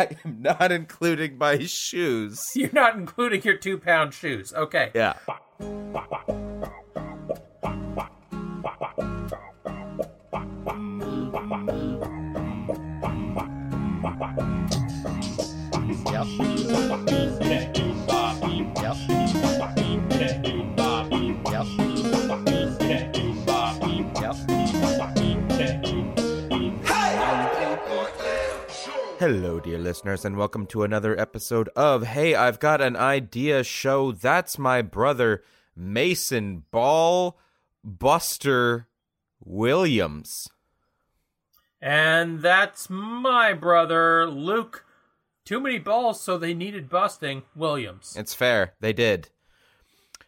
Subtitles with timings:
[0.00, 2.42] I am not including my shoes.
[2.54, 4.50] You're not including your two pound shoes.
[4.54, 4.90] Okay.
[4.94, 5.12] Yeah.
[5.58, 6.39] Hello,
[29.70, 34.10] dear listeners, and welcome to another episode of Hey, I've Got an Idea show.
[34.10, 35.44] That's my brother,
[35.76, 37.38] Mason Ball
[37.84, 38.88] Buster
[39.38, 40.48] Williams.
[41.80, 44.84] And that's my brother, Luke.
[45.44, 47.44] Too many balls, so they needed busting.
[47.54, 48.16] Williams.
[48.16, 48.74] It's fair.
[48.80, 49.28] They did.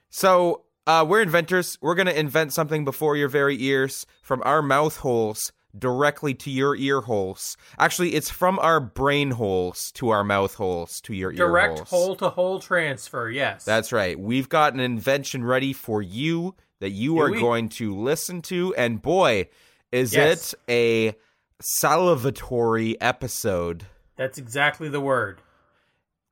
[0.08, 1.78] So, uh, we're inventors.
[1.80, 6.50] We're going to invent something before your very ears from our mouth holes directly to
[6.50, 7.56] your ear holes.
[7.78, 11.50] Actually, it's from our brain holes to our mouth holes to your ear holes.
[11.78, 13.64] Direct hole to hole transfer, yes.
[13.64, 14.18] That's right.
[14.18, 17.40] We've got an invention ready for you that you Do are we?
[17.40, 18.74] going to listen to.
[18.74, 19.48] And boy,
[19.90, 20.52] is Yes.
[20.54, 21.16] it a
[21.62, 23.86] salivatory episode.
[24.16, 25.40] That's exactly the word.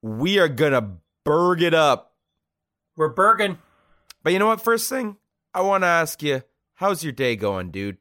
[0.01, 0.87] We are going to
[1.23, 2.13] burg it up.
[2.95, 3.57] We're Bergen.
[4.23, 4.61] But you know what?
[4.61, 5.17] First thing,
[5.53, 6.43] I want to ask you,
[6.75, 7.97] how's your day going, dude?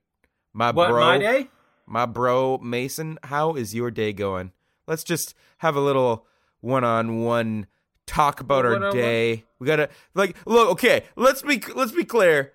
[0.53, 1.49] My What, bro, my day?
[1.87, 4.53] my bro Mason, how is your day going?
[4.87, 6.27] Let's just have a little
[6.61, 7.67] one-on-one
[8.07, 8.97] talk about our One-on-one?
[8.97, 9.45] day.
[9.59, 10.71] We gotta like look.
[10.71, 12.53] Okay, let's be let's be clear.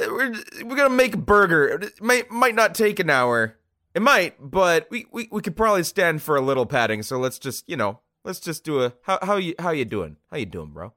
[0.00, 1.68] Uh, We're we're gonna make a burger.
[1.68, 3.56] It might might not take an hour.
[3.94, 7.02] It might, but we, we, we could probably stand for a little padding.
[7.02, 10.16] So let's just you know let's just do a how how you how you doing?
[10.30, 10.94] How you doing, bro?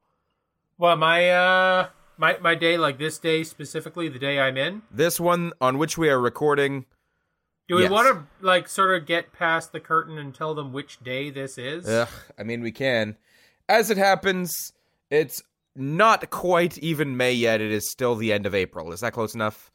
[0.78, 4.81] Well, my uh my my day, like this day specifically, the day I'm in.
[4.91, 6.85] This one on which we are recording.
[7.67, 7.91] Do we Yes.
[7.91, 8.08] want
[8.39, 11.88] to like sort of get past the curtain and tell them which day this is?
[11.88, 13.17] Ugh, I mean, we can.
[13.67, 14.71] As it happens,
[15.09, 15.41] it's
[15.75, 17.61] not quite even May yet.
[17.61, 18.91] It is still the end of April.
[18.91, 19.71] Is that close enough?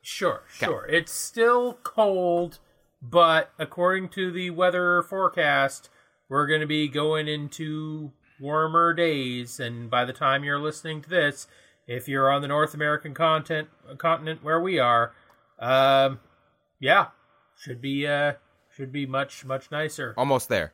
[0.00, 0.66] Sure, Okay.
[0.66, 0.86] sure.
[0.86, 2.58] It's still cold,
[3.02, 5.90] but according to the weather forecast,
[6.28, 8.10] we're going to be going into
[8.42, 9.58] warmer days.
[9.58, 11.46] And by the time you're listening to this,
[11.86, 15.12] if you're on the North American content continent where we are,
[15.58, 16.20] um,
[16.80, 17.08] yeah,
[17.56, 18.34] should be uh
[18.74, 20.14] should be much much nicer.
[20.16, 20.72] Almost there.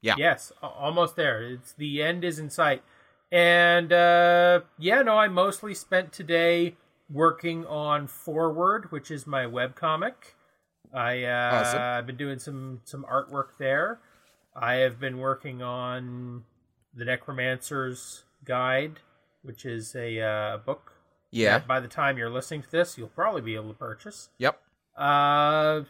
[0.00, 0.14] Yeah.
[0.18, 1.42] Yes, almost there.
[1.42, 2.82] It's the end is in sight.
[3.30, 6.76] And uh yeah, no, I mostly spent today
[7.10, 10.14] working on Forward, which is my webcomic.
[10.92, 11.80] I uh Awesome.
[11.80, 14.00] I've been doing some some artwork there.
[14.54, 16.44] I have been working on
[16.94, 19.00] the Necromancer's Guide,
[19.42, 20.92] which is a uh, book.
[21.30, 21.58] Yeah.
[21.58, 24.28] that by the time you're listening to this, you'll probably be able to purchase.
[24.38, 24.60] Yep.
[24.96, 25.82] Uh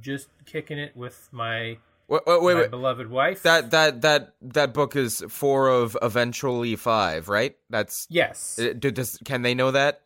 [0.00, 1.78] just kicking it with my,
[2.08, 2.54] Wait, wait, wait.
[2.54, 2.70] my wait.
[2.70, 3.42] beloved wife.
[3.42, 7.54] That that that that book is four of eventually five, right?
[7.70, 8.06] That's.
[8.08, 8.58] yes.
[8.58, 10.00] uh, do- Does can they know that?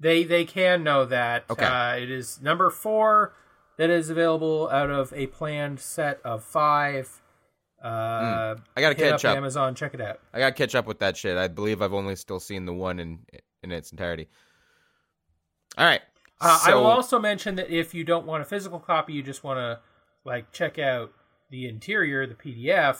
[0.00, 1.44] They they can know that.
[1.48, 1.64] Okay.
[1.64, 3.34] Uh, it is number four
[3.78, 7.22] that is available out of a planned set of five.
[7.82, 9.36] Uh, I gotta catch up up.
[9.36, 9.74] Amazon.
[9.74, 10.20] Check it out.
[10.32, 11.36] I gotta catch up with that shit.
[11.36, 13.20] I believe I've only still seen the one in
[13.62, 14.28] in its entirety.
[15.76, 16.00] All right.
[16.40, 19.42] Uh, I will also mention that if you don't want a physical copy, you just
[19.42, 19.80] want to
[20.24, 21.12] like check out
[21.50, 22.98] the interior, the PDF.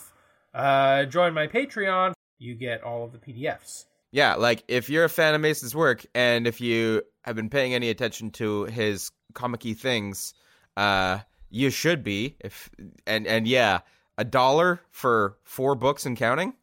[0.54, 2.12] Uh, join my Patreon.
[2.38, 3.86] You get all of the PDFs.
[4.12, 7.75] Yeah, like if you're a fan of Mason's work and if you have been paying
[7.75, 10.32] any attention to his comic-y things,
[10.76, 11.19] uh,
[11.50, 12.36] you should be.
[12.41, 12.70] If
[13.06, 13.81] and and yeah,
[14.19, 16.54] a dollar for four books and counting,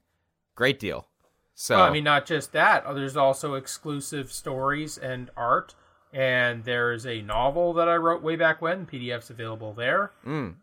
[0.55, 1.07] great deal.
[1.55, 2.85] So Well, I mean, not just that.
[2.85, 5.75] uh, There's also exclusive stories and art.
[6.11, 8.85] And there's a novel that I wrote way back when.
[8.85, 10.11] PDF's available there.
[10.25, 10.55] mm.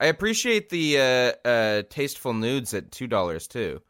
[0.00, 3.80] I appreciate the uh, uh, tasteful nudes at two dollars too.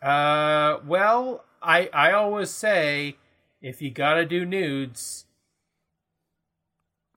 [0.00, 3.16] Uh, well, I I always say
[3.60, 5.26] if you gotta do nudes,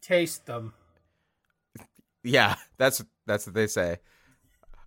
[0.02, 0.74] taste them.
[2.24, 3.98] Yeah, that's that's what they say.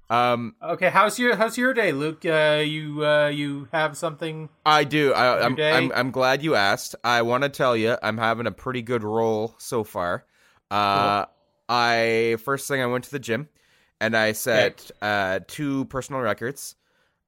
[0.08, 2.24] Um, Okay, how's your how's your day, Luke?
[2.24, 4.48] Uh, you uh you have something?
[4.64, 5.12] I do.
[5.12, 5.58] I, I'm.
[5.58, 6.94] I'm I'm glad you asked.
[7.02, 10.24] I want to tell you, I'm having a pretty good roll so far.
[10.70, 11.26] Uh,
[11.68, 13.48] I first thing I went to the gym,
[14.00, 16.76] and I set uh two personal records.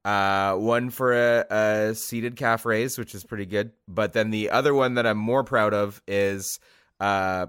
[0.04, 3.72] Uh, one for a, a seated calf raise, which is pretty good.
[3.86, 6.60] But then the other one that I'm more proud of is
[7.00, 7.46] uh,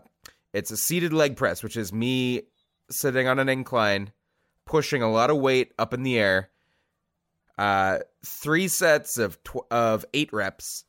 [0.53, 2.41] it's a seated leg press, which is me
[2.89, 4.11] sitting on an incline,
[4.69, 6.49] pushing a lot of weight up in the air.
[7.57, 10.85] Uh, three sets of tw- of eight reps.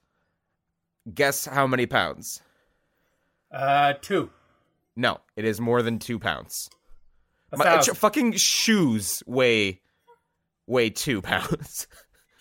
[1.13, 2.43] Guess how many pounds?
[3.51, 4.31] Uh, two.
[4.95, 6.69] No, it is more than two pounds.
[7.57, 9.81] My fucking shoes weigh
[10.69, 11.89] weigh two pounds.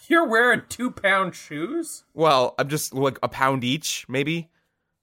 [0.07, 2.03] You're wearing two pound shoes?
[2.13, 4.49] well, I'm just like a pound each, maybe.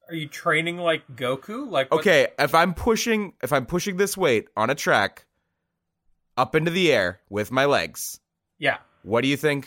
[0.09, 1.69] Are you training like Goku?
[1.69, 5.25] Like what- Okay, if I'm pushing if I'm pushing this weight on a track
[6.37, 8.21] up into the air with my legs,
[8.59, 8.79] Yeah.
[9.03, 9.67] what do you think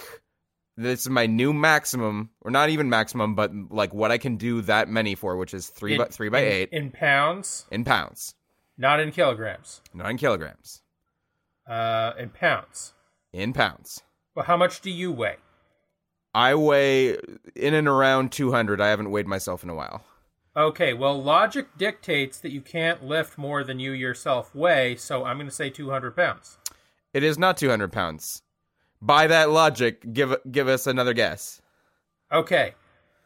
[0.77, 4.61] this is my new maximum or not even maximum but like what I can do
[4.61, 7.83] that many for which is 3 In- by 3 by in- 8 in pounds, in
[7.83, 8.35] pounds,
[8.77, 9.81] not in kilograms.
[9.93, 10.81] not in kilograms,
[11.67, 12.93] Uh, in pounds.
[13.33, 14.01] in pounds.
[14.35, 15.37] Well, how much do you weigh?
[16.33, 17.17] I weigh
[17.55, 18.79] in and around 200.
[18.79, 20.03] I haven't weighed myself in a while.
[20.57, 25.37] Okay, well, logic dictates that you can't lift more than you yourself weigh, so I'm
[25.37, 26.57] going to say 200 pounds.
[27.13, 28.41] It is not 200 pounds.
[29.01, 31.61] By that logic, give give us another guess.
[32.31, 32.75] Okay,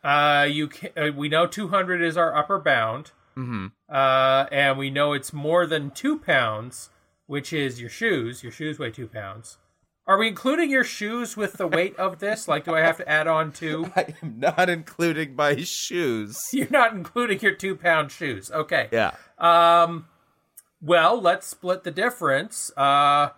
[0.03, 4.89] uh, you can, uh, we know 200 is our upper bound, hmm uh, and we
[4.89, 6.89] know it's more than two pounds,
[7.25, 8.43] which is your shoes.
[8.43, 9.57] Your shoes weigh two pounds.
[10.05, 12.47] Are we including your shoes with the weight of this?
[12.47, 13.91] Like, do I have to add on two?
[13.95, 16.37] I am not including my shoes.
[16.51, 18.51] You're not including your two pound shoes.
[18.51, 18.89] Okay.
[18.91, 19.11] Yeah.
[19.37, 20.07] Um,
[20.81, 22.71] well, let's split the difference.
[22.75, 23.29] Uh,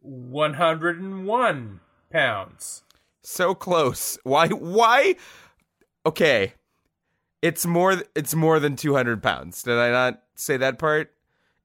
[0.00, 1.80] 101
[2.10, 2.82] pounds.
[3.22, 4.18] So close.
[4.24, 5.16] Why why
[6.04, 6.54] Okay.
[7.42, 9.62] It's more it's more than 200 pounds.
[9.62, 11.12] Did I not say that part?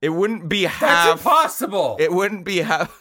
[0.01, 1.97] It wouldn't be That's half impossible.
[1.99, 3.00] It wouldn't be half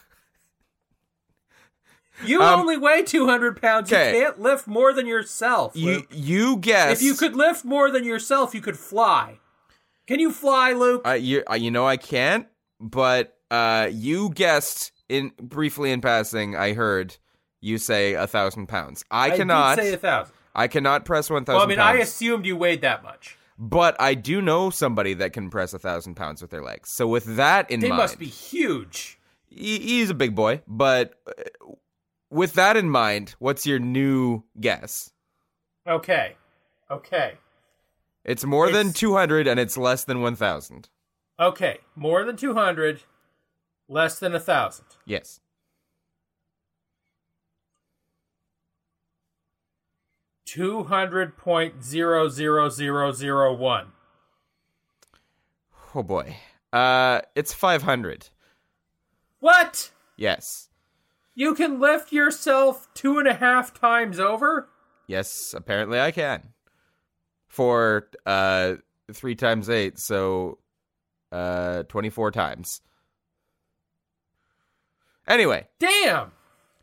[2.25, 3.91] you um, only weigh 200 pounds.
[3.91, 4.15] okay.
[4.17, 5.75] You can't lift more than yourself.
[5.75, 6.07] You Luke.
[6.11, 9.39] you guess If you could lift more than yourself, you could fly.
[10.07, 11.03] Can you fly, Luke?
[11.07, 12.47] Uh, you, uh, you know I can't,
[12.79, 16.55] but uh, you guessed in briefly in passing.
[16.55, 17.17] I heard
[17.61, 19.05] you say a thousand pounds.
[19.11, 19.77] I cannot.
[19.77, 20.33] did say a thousand.
[20.53, 21.57] I cannot press one thousand.
[21.59, 23.37] Well, I mean, I assumed you weighed that much.
[23.57, 26.89] but I do know somebody that can press a thousand pounds with their legs.
[26.91, 29.19] So with that in They mind, they must be huge.
[29.47, 30.61] he- he's a big boy.
[30.67, 31.31] But uh,
[32.31, 35.11] with that in mind, what's your new guess?
[35.85, 36.35] Okay.
[36.89, 37.33] Okay.
[38.23, 40.89] It's more than two hundred, and it's less than one thousand.
[41.39, 41.79] Okay.
[41.95, 43.01] More than 200,
[43.89, 44.85] less than a 1,000.
[45.05, 45.39] Yes.
[50.45, 53.93] Two hundred point zero zero zero zero one.
[55.95, 56.35] Oh boy.
[56.73, 58.27] Uh, it's five hundred.
[59.39, 59.91] What?
[60.17, 60.69] Yes.
[61.33, 64.67] You can lift yourself two and a half times over?
[65.07, 66.49] Yes, apparently I can.
[67.47, 68.75] For uh
[69.11, 70.57] three times eight, so
[71.31, 72.81] uh twenty four times.
[75.27, 76.31] Anyway, Damn.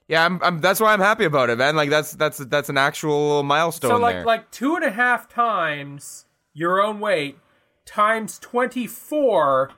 [0.08, 1.74] yeah, I'm, I'm that's why I'm happy about it, man.
[1.76, 4.24] Like that's that's that's an actual milestone So like there.
[4.24, 7.38] like two and a half times your own weight
[7.84, 9.70] times twenty four.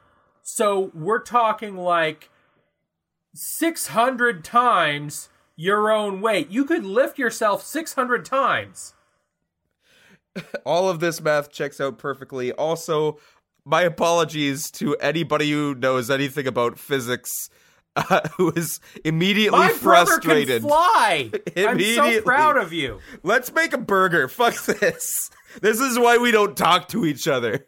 [0.43, 2.31] So we're talking like
[3.35, 6.50] six hundred times your own weight.
[6.50, 8.94] You could lift yourself six hundred times.
[10.65, 12.53] All of this math checks out perfectly.
[12.53, 13.19] Also,
[13.65, 17.31] my apologies to anybody who knows anything about physics.
[17.97, 20.62] Uh, who is immediately My frustrated?
[20.62, 21.67] brother can fly.
[21.69, 23.00] I'm so proud of you.
[23.25, 24.29] Let's make a burger.
[24.29, 25.11] Fuck this.
[25.61, 27.67] This is why we don't talk to each other.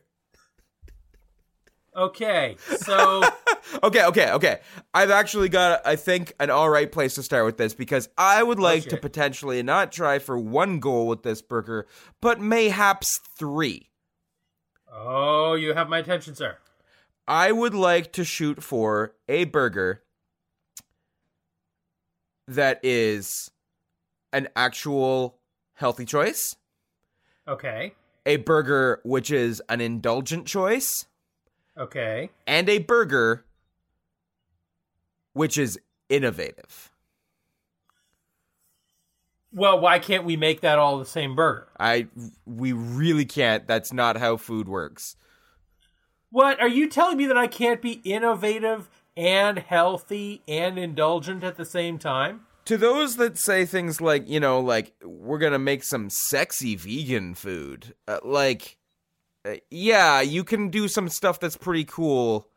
[1.95, 3.23] Okay, so
[3.83, 4.61] Okay, okay, okay.
[4.93, 8.43] I've actually got, I think, an all right place to start with this because I
[8.43, 11.87] would like to potentially not try for one goal with this burger,
[12.21, 13.91] but mayhaps three.
[14.93, 16.59] oh, you have my attention, sir.
[17.27, 20.03] I would like to shoot for a burger
[22.49, 23.51] that is
[24.33, 25.39] an actual
[25.75, 26.57] healthy choice,
[27.47, 27.95] Okay,
[28.27, 31.07] a burger which is an indulgent choice,
[31.79, 32.31] okay.
[32.47, 33.45] and a burger
[35.33, 36.91] which is innovative.
[39.55, 41.69] Well, why can't we make that all the same burger?
[41.79, 42.09] I
[42.47, 43.67] we really can't.
[43.67, 45.17] That's not how food works.
[46.31, 51.57] What are you telling me that I can't be innovative and healthy and indulgent at
[51.57, 52.47] the same time?
[52.67, 56.75] To those that say things like, you know, like we're going to make some sexy
[56.75, 57.95] vegan food.
[58.09, 58.79] Uh, like
[59.45, 62.49] Uh, yeah, you can do some stuff that's pretty cool,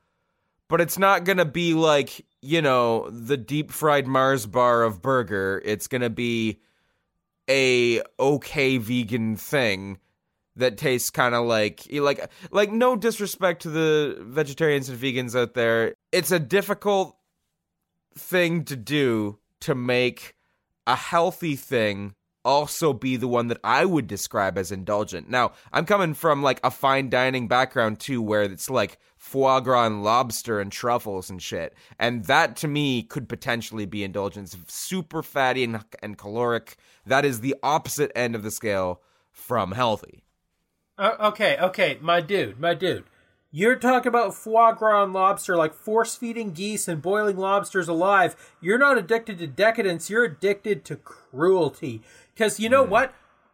[0.68, 5.01] but it's not going to be like, you know, the deep fried Mars bar of
[5.01, 5.62] burger.
[5.65, 6.60] It's going to be
[7.50, 10.00] a okay vegan thing
[10.56, 15.54] that tastes kind of like like like no disrespect to the vegetarians and vegans out
[15.54, 17.15] there it's a difficult
[18.18, 20.36] thing to do to make
[20.88, 22.15] a healthy thing
[22.46, 25.30] also be the one that I would describe as indulgent.
[25.30, 29.88] Now, I'm coming from like a fine dining background too, where it's like foie gras
[29.88, 31.74] and lobster and truffles and shit.
[32.00, 34.56] And that to me could potentially be indulgence.
[34.68, 36.78] Super fatty and, and caloric.
[37.06, 40.24] That is the opposite end of the scale from healthy.
[40.98, 43.04] Uh, okay, okay, my dude, my dude.
[43.58, 48.36] You're talking about foie gras and lobster, like force feeding geese and boiling lobsters alive.
[48.60, 52.02] You're not addicted to decadence, you're addicted to cruelty.
[52.36, 52.89] Because you know mm.
[52.89, 53.13] what?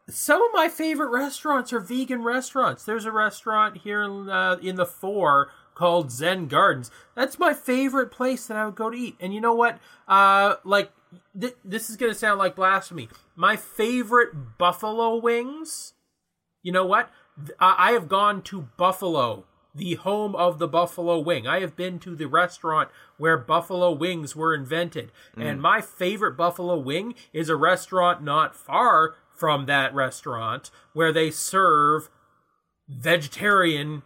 [0.10, 2.84] Some of my favorite restaurants are vegan restaurants.
[2.84, 6.92] There's a restaurant here in, uh, in the four called Zen Gardens.
[7.16, 9.16] That's my favorite place that I would go to eat.
[9.20, 9.80] And you know what?
[10.08, 10.92] Uh, like,
[11.40, 13.08] th- this is going to sound like blasphemy.
[13.36, 15.94] My favorite buffalo wings,
[16.62, 17.10] you know what?
[17.60, 21.48] I have gone to Buffalo the home of the buffalo wing.
[21.48, 25.12] I have been to the restaurant where buffalo wings were invented.
[25.36, 25.46] Mm.
[25.46, 31.32] And my favorite buffalo wing is a restaurant not far from that restaurant where they
[31.32, 32.10] serve
[32.88, 34.04] vegetarian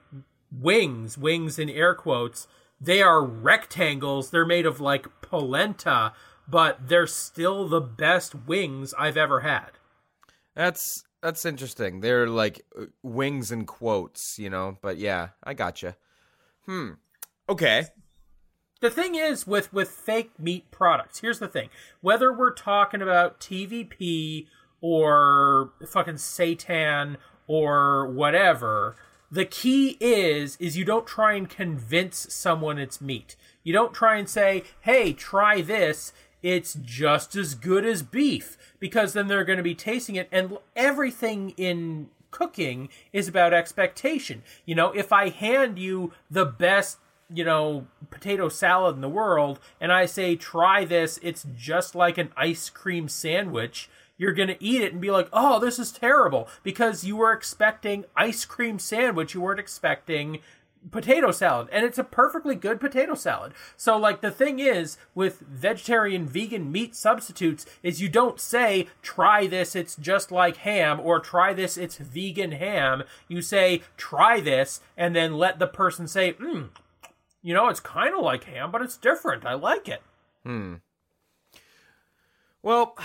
[0.52, 2.48] wings, wings in air quotes.
[2.80, 4.30] They are rectangles.
[4.30, 6.14] They're made of like polenta,
[6.48, 9.72] but they're still the best wings I've ever had.
[10.56, 12.02] That's that's interesting.
[12.02, 14.78] They're like uh, wings and quotes, you know.
[14.80, 15.98] But yeah, I gotcha.
[16.68, 16.92] Hmm.
[17.50, 17.86] Okay.
[18.80, 21.22] The thing is with with fake meat products.
[21.22, 21.70] Here's the thing:
[22.02, 24.46] whether we're talking about TVP
[24.82, 27.18] or fucking seitan
[27.48, 28.96] or whatever,
[29.32, 33.36] the key is is you don't try and convince someone it's meat.
[33.64, 36.14] You don't try and say, "Hey, try this."
[36.46, 40.60] It's just as good as beef because then they're going to be tasting it and
[40.76, 44.44] everything in cooking is about expectation.
[44.64, 47.00] You know, if I hand you the best,
[47.34, 52.20] you know, potato salad in the world and I say try this, it's just like
[52.20, 55.92] an ice cream sandwich, you're going to eat it and be like, "Oh, this is
[55.92, 60.42] terrible" because you were expecting ice cream sandwich, you weren't expecting
[60.92, 63.54] potato salad and it's a perfectly good potato salad.
[63.78, 69.48] So like the thing is with vegetarian vegan meat substitutes is you don't say try
[69.48, 73.04] this it's just like ham or try this it's vegan ham.
[73.28, 76.64] You say try this and then let the person say, "Hmm,
[77.42, 79.46] you know, it's kind of like ham but it's different.
[79.46, 80.02] I like it."
[80.44, 80.76] Hmm.
[82.62, 82.98] Well,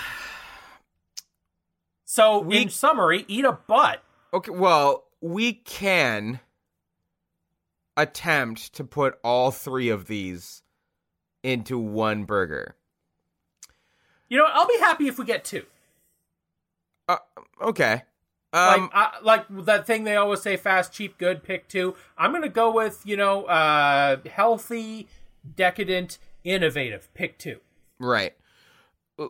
[2.05, 4.03] so we, in summary, eat a butt.
[4.33, 6.41] Okay, well, we can
[8.03, 10.63] attempt to put all three of these
[11.43, 12.77] into one burger.
[14.29, 15.65] You know, I'll be happy if we get two.
[17.09, 17.17] Uh,
[17.61, 18.03] okay.
[18.53, 21.43] Um, like, uh, like that thing they always say: fast, cheap, good.
[21.43, 21.95] Pick two.
[22.19, 25.09] I'm gonna go with you know, uh, healthy,
[25.57, 27.13] decadent, innovative.
[27.15, 27.59] Pick two.
[27.99, 28.35] Right.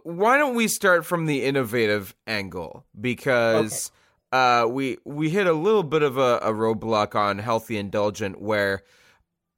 [0.05, 2.85] Why don't we start from the innovative angle?
[2.99, 3.91] Because
[4.33, 8.83] uh, we we hit a little bit of a, a roadblock on healthy indulgent where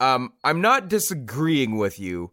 [0.00, 2.30] um, I'm not disagreeing with you.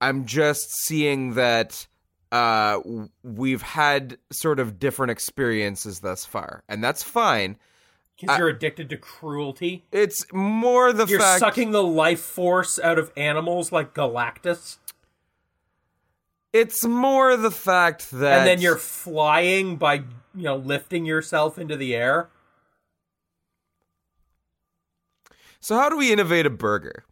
[0.00, 1.86] I'm just seeing that
[2.32, 2.80] uh,
[3.22, 7.56] we've had sort of different experiences thus far, and that's fine.
[8.18, 9.84] Because you're addicted to cruelty.
[9.92, 14.78] It's more the you're fact sucking the life force out of animals like Galactus.
[16.60, 20.04] It's more the fact that, and then you're flying by
[20.36, 22.28] you know, lifting yourself into the air.
[25.60, 27.04] So, how do we innovate a burger?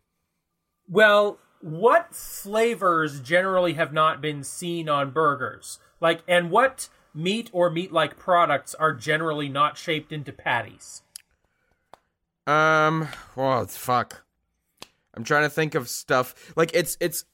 [0.89, 5.81] Well, what flavors generally have not been seen on burgers?
[6.01, 11.03] Like, and what meat or meat like products are generally not shaped into patties?
[12.47, 14.25] Um, well, fuck.
[15.15, 17.25] I'm trying to think of stuff like it's it's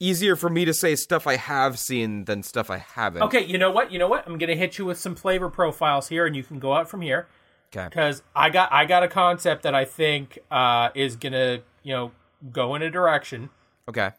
[0.00, 3.22] easier for me to say stuff I have seen than stuff I haven't.
[3.22, 3.92] Okay, you know what?
[3.92, 4.26] You know what?
[4.26, 7.00] I'm gonna hit you with some flavor profiles here, and you can go out from
[7.00, 7.26] here.
[7.74, 7.88] Okay.
[7.88, 12.12] Because I got I got a concept that I think uh, is gonna you know
[12.52, 13.50] go in a direction.
[13.88, 14.10] Okay.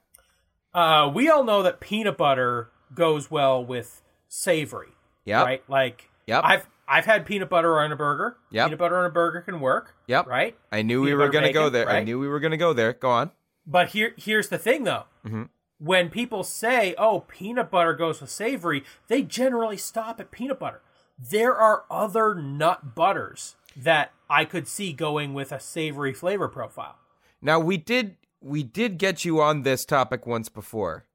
[0.73, 4.89] Uh, we all know that peanut butter goes well with savory.
[5.23, 5.43] Yeah.
[5.43, 5.63] Right.
[5.69, 6.09] Like.
[6.27, 6.43] Yep.
[6.43, 8.37] I've I've had peanut butter on a burger.
[8.51, 8.65] Yeah.
[8.65, 9.95] Peanut butter on a burger can work.
[10.07, 10.27] Yep.
[10.27, 10.57] Right.
[10.71, 11.85] I knew peanut we were gonna bacon, go there.
[11.85, 11.97] Right?
[11.97, 12.93] I knew we were gonna go there.
[12.93, 13.31] Go on.
[13.65, 15.03] But here here's the thing though.
[15.25, 15.43] Mm-hmm
[15.79, 20.81] when people say, oh, peanut butter goes with savory, they generally stop at peanut butter.
[21.17, 26.97] There are other nut butters that I could see going with a savory flavor profile.
[27.41, 31.05] Now we did we did get you on this topic once before.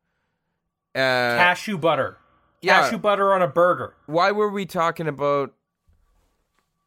[0.95, 0.99] Uh,
[1.37, 2.19] Cashew butter.
[2.61, 2.83] Yeah.
[2.83, 3.95] Cashew butter on a burger.
[4.07, 5.55] Why were we talking about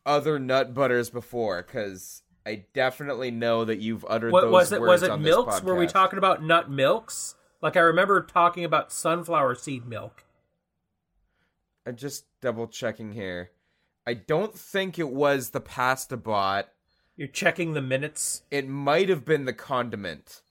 [0.06, 1.64] other nut butters before?
[1.64, 5.64] Because I definitely know that you've uttered what, those was it, words Was it milks?
[5.64, 7.36] Were we talking about nut milks?
[7.64, 10.26] Like I remember talking about sunflower seed milk.
[11.88, 13.52] I'm just double checking here.
[14.06, 16.68] I don't think it was the pasta bot.
[17.16, 18.42] You're checking the minutes.
[18.52, 20.42] It might have been the condiment.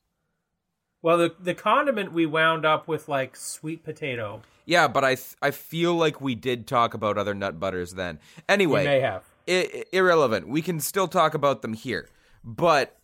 [1.03, 4.41] Well, the the condiment we wound up with like sweet potato.
[4.65, 8.21] Yeah, but I th- I feel like we did talk about other nut butters then.
[8.49, 9.25] Anyway, We may have.
[9.47, 10.49] I- irrelevant.
[10.49, 12.09] We can still talk about them here.
[12.43, 12.97] But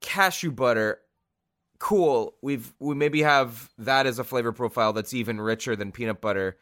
[0.00, 1.00] cashew butter,
[1.78, 2.34] cool.
[2.42, 6.56] We've we maybe have that as a flavor profile that's even richer than peanut butter.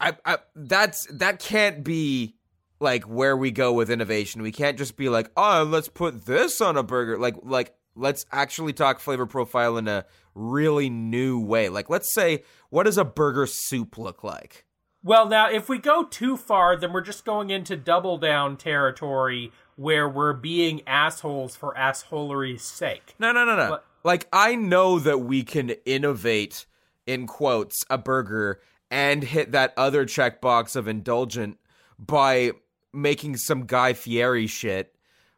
[0.00, 2.36] I, I that's that can't be
[2.80, 4.42] like where we go with innovation.
[4.42, 7.18] We can't just be like, oh, let's put this on a burger.
[7.18, 11.68] Like like let's actually talk flavor profile in a really new way.
[11.68, 14.64] Like let's say, what does a burger soup look like?
[15.04, 19.50] Well, now if we go too far, then we're just going into double down territory
[19.76, 23.14] where we're being assholes for assholery's sake.
[23.18, 23.68] No, no, no, no.
[23.70, 26.66] But- like I know that we can innovate
[27.06, 31.58] in quotes a burger and hit that other checkbox of indulgent
[31.98, 32.52] by
[32.92, 34.94] making some Guy Fieri shit.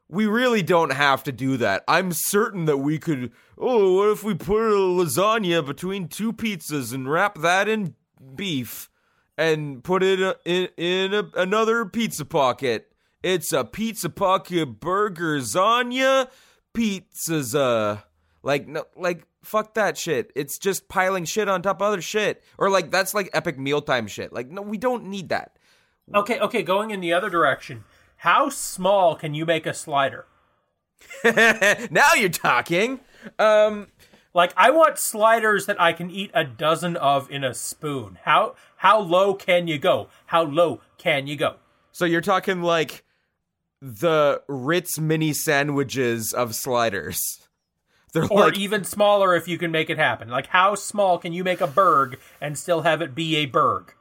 [0.09, 1.85] We really don't have to do that.
[1.89, 3.33] I'm certain that we could.
[3.57, 7.95] Oh, what if we put a lasagna between two pizzas and wrap that in
[8.35, 8.91] beef
[9.39, 12.93] and put it uh, in in a, another pizza pocket?
[13.23, 16.29] It's a pizza pocket burger lasagna
[16.75, 18.03] pizzas.
[18.45, 20.31] Like no, like fuck that shit.
[20.37, 24.07] It's just piling shit on top of other shit, or like that's like epic mealtime
[24.07, 24.33] shit.
[24.33, 25.57] Like no, we don't need that.
[26.15, 27.85] Okay, okay, going in the other direction.
[28.19, 30.27] How small can you make a slider?
[31.25, 33.01] now you're talking.
[33.39, 33.89] Um,
[34.35, 38.19] Like I want sliders that I can eat a dozen of in a spoon.
[38.25, 40.09] How how low can you go?
[40.27, 41.57] How low can you go?
[41.93, 43.05] so you're talking like
[43.81, 47.44] the Ritz mini sandwiches of sliders.
[48.15, 50.29] They're Or like even smaller if you can make it happen.
[50.29, 53.93] Like how small can you make a berg and still have it be a berg?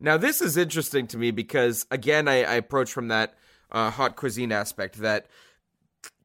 [0.00, 3.34] Now, this is interesting to me because, again, I, I approach from that
[3.72, 5.26] uh, hot cuisine aspect that,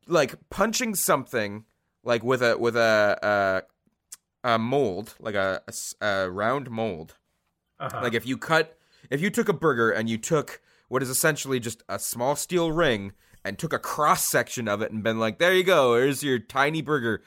[0.08, 1.66] like, punching something
[2.04, 3.64] like with a with a
[4.44, 5.62] a, a mold, like a
[6.02, 7.16] a round mold.
[7.80, 8.00] Uh-huh.
[8.04, 8.78] Like, if you cut,
[9.10, 12.72] if you took a burger and you took what is essentially just a small steel
[12.72, 13.14] ring
[13.46, 16.40] and took a cross section of it and been like, there you go, here's your
[16.40, 17.22] tiny burger.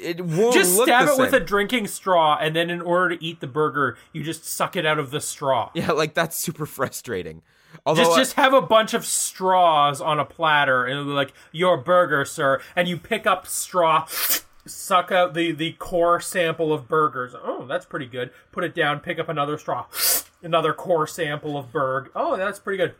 [0.00, 3.40] It won't just stab it with a drinking straw, and then in order to eat
[3.40, 5.70] the burger, you just suck it out of the straw.
[5.74, 7.42] yeah, like that's super frustrating.
[7.86, 11.10] Although Just I- just have a bunch of straws on a platter, and it'll be
[11.10, 12.60] like your burger, sir.
[12.74, 14.06] And you pick up straw,
[14.66, 17.34] suck out the the core sample of burgers.
[17.40, 18.30] Oh, that's pretty good.
[18.50, 18.98] Put it down.
[18.98, 19.86] Pick up another straw,
[20.42, 22.10] another core sample of burg.
[22.14, 22.94] Oh, that's pretty good.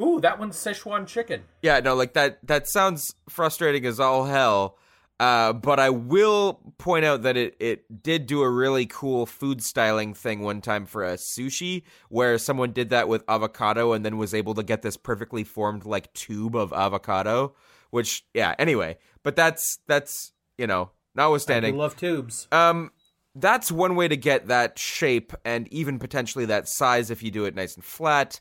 [0.00, 1.42] Ooh, that one's Szechuan chicken.
[1.62, 4.78] Yeah, no, like that that sounds frustrating as all hell.
[5.20, 9.62] Uh, but I will point out that it, it did do a really cool food
[9.62, 14.16] styling thing one time for a sushi where someone did that with avocado and then
[14.16, 17.54] was able to get this perfectly formed like tube of avocado.
[17.90, 18.96] Which yeah, anyway.
[19.22, 21.76] But that's that's you know, I notwithstanding.
[21.76, 22.48] love tubes.
[22.50, 22.90] Um,
[23.34, 27.44] that's one way to get that shape and even potentially that size if you do
[27.44, 28.40] it nice and flat.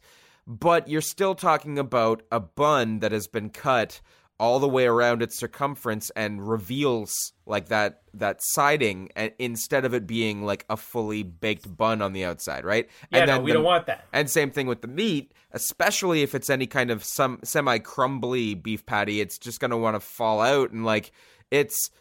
[0.52, 4.02] But you're still talking about a bun that has been cut
[4.40, 7.14] all the way around its circumference and reveals
[7.46, 12.14] like that that siding and instead of it being like a fully baked bun on
[12.14, 12.90] the outside, right?
[13.12, 14.06] Yeah, and no, we the- don't want that.
[14.12, 18.56] and same thing with the meat, especially if it's any kind of some semi crumbly
[18.56, 21.12] beef patty, it's just going to want to fall out and like
[21.52, 21.92] it's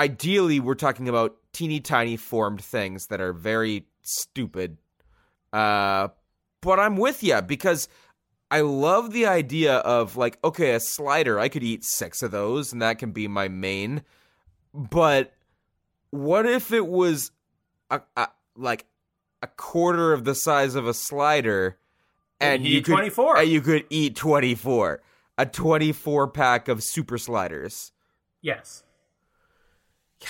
[0.00, 4.78] ideally we're talking about teeny tiny formed things that are very stupid.
[5.52, 6.08] Uh
[6.60, 7.88] but I'm with you because
[8.50, 12.72] I love the idea of like okay, a slider, I could eat 6 of those
[12.72, 14.02] and that can be my main.
[14.74, 15.34] But
[16.10, 17.30] what if it was
[17.90, 18.86] a, a like
[19.42, 21.78] a quarter of the size of a slider
[22.40, 23.38] and You could 24.
[23.38, 25.02] and you could eat 24
[25.36, 27.92] a 24 pack of super sliders
[28.40, 28.84] Yes.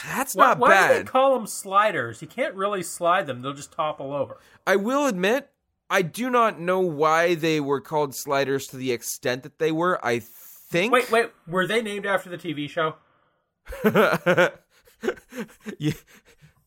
[0.05, 2.21] That's Why, not why do they call them sliders?
[2.21, 4.39] You can't really slide them; they'll just topple over.
[4.67, 5.51] i will admit
[5.91, 10.05] i do not know why they were called sliders to the extent that they were
[10.05, 12.97] i think Wait, wait, were they named after the TV show?
[15.79, 15.93] Yeah.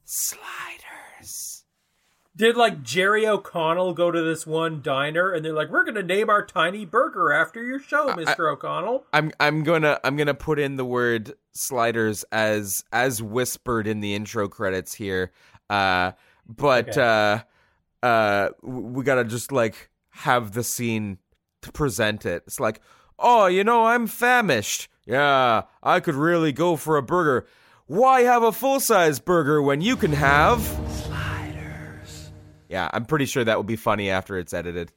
[0.06, 1.66] sliders
[2.36, 6.30] Did like Jerry O'Connell go to this one diner and they're like, "We're gonna name
[6.30, 10.78] our tiny burger after your show, Mister O'Connell." i'm i'm gonna i'm gonna put in
[10.78, 15.32] the word sliders as as whispered in the intro credits here
[15.70, 16.14] uh
[16.48, 17.44] but uh
[18.04, 21.18] uh we gotta just like have the scene
[21.62, 22.82] to present it it's like
[23.20, 27.46] oh you know i'm famished yeah i could really go for a burger
[27.88, 32.32] why have a full-size burger when you can have sliders
[32.70, 34.94] Yeah, I'm pretty sure that would be funny after it's edited.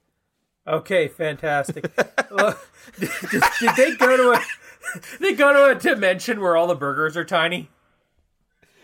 [0.67, 1.91] Okay, fantastic.
[2.31, 2.59] Well,
[2.99, 3.11] did,
[3.61, 4.41] did they go to a
[5.21, 7.69] they go to a dimension where all the burgers are tiny?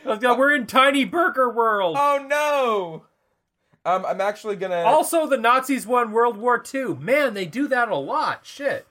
[0.04, 1.96] We're in tiny burger world.
[1.98, 3.06] Oh no!
[3.84, 4.82] Um, I'm actually gonna.
[4.82, 6.94] Also, the Nazis won World War II.
[6.96, 8.40] Man, they do that a lot.
[8.44, 8.86] Shit.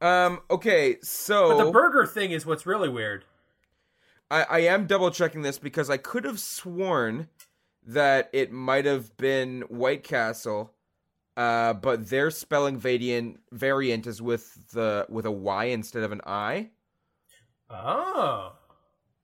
[0.00, 0.40] Um.
[0.50, 0.98] Okay.
[1.02, 3.24] So But the burger thing is what's really weird.
[4.30, 7.28] I, I am double checking this because I could have sworn
[7.86, 10.74] that it might have been White Castle,
[11.36, 16.20] uh, but their spelling variant variant is with the with a Y instead of an
[16.26, 16.70] I.
[17.70, 18.52] Oh.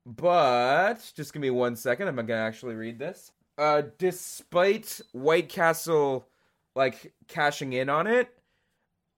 [0.06, 2.08] But just give me one second.
[2.08, 3.32] I'm gonna actually read this.
[3.58, 6.26] Uh, despite White Castle
[6.74, 8.28] like cashing in on it,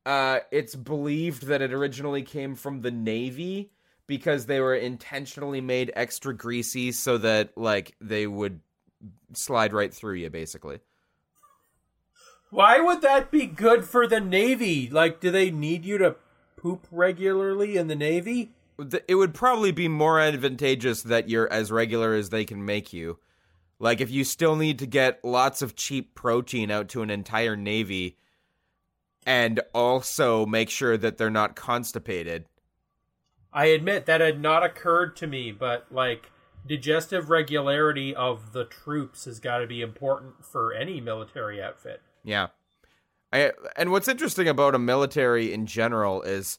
[0.05, 3.71] uh, it's believed that it originally came from the Navy
[4.07, 8.61] because they were intentionally made extra greasy so that like they would
[9.33, 10.81] slide right through you, basically.
[12.51, 14.89] Why would that be good for the Navy?
[14.89, 16.17] Like, do they need you to
[16.57, 18.53] poop regularly in the Navy?
[19.09, 23.19] It would probably be more advantageous that you're as regular as they can make you.
[23.79, 27.57] Like if you still need to get lots of cheap protein out to an entire
[27.57, 28.17] navy
[29.27, 32.47] and also make sure that they're not constipated.
[33.53, 36.31] I admit that had not occurred to me, but like
[36.67, 42.01] digestive regularity of the troops has got to be important for any military outfit.
[42.25, 42.49] Yeah.
[43.33, 46.59] I, and what's interesting about a military in general is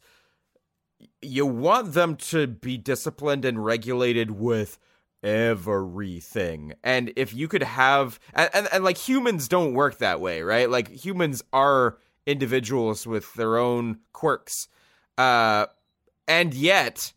[1.21, 4.77] you want them to be disciplined and regulated with
[5.25, 6.73] everything.
[6.83, 10.69] And if you could have and, and, and like humans don't work that way, right?
[10.69, 14.67] Like humans are individuals with their own quirks.
[15.17, 15.65] Uh
[16.27, 17.13] and yet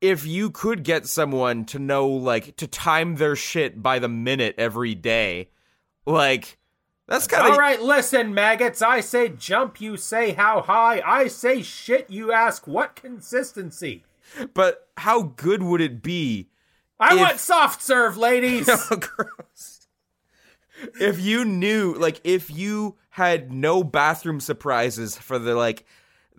[0.00, 4.54] if you could get someone to know like to time their shit by the minute
[4.56, 5.50] every day,
[6.06, 6.56] like
[7.08, 8.82] that's kind of All right, listen, maggots.
[8.82, 11.02] I say jump, you say how high.
[11.04, 14.04] I say shit, you ask what consistency.
[14.54, 16.50] But how good would it be?
[17.00, 18.68] I If- want soft serve, ladies.
[18.90, 19.86] Oh, gross.
[21.00, 25.84] If you knew, like, if you had no bathroom surprises for the like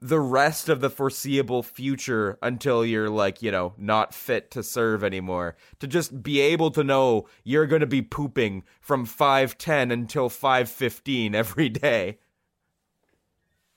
[0.02, 5.04] the rest of the foreseeable future until you're like, you know, not fit to serve
[5.04, 10.30] anymore, to just be able to know you're going to be pooping from 5:10 until
[10.30, 12.20] 5:15 every day.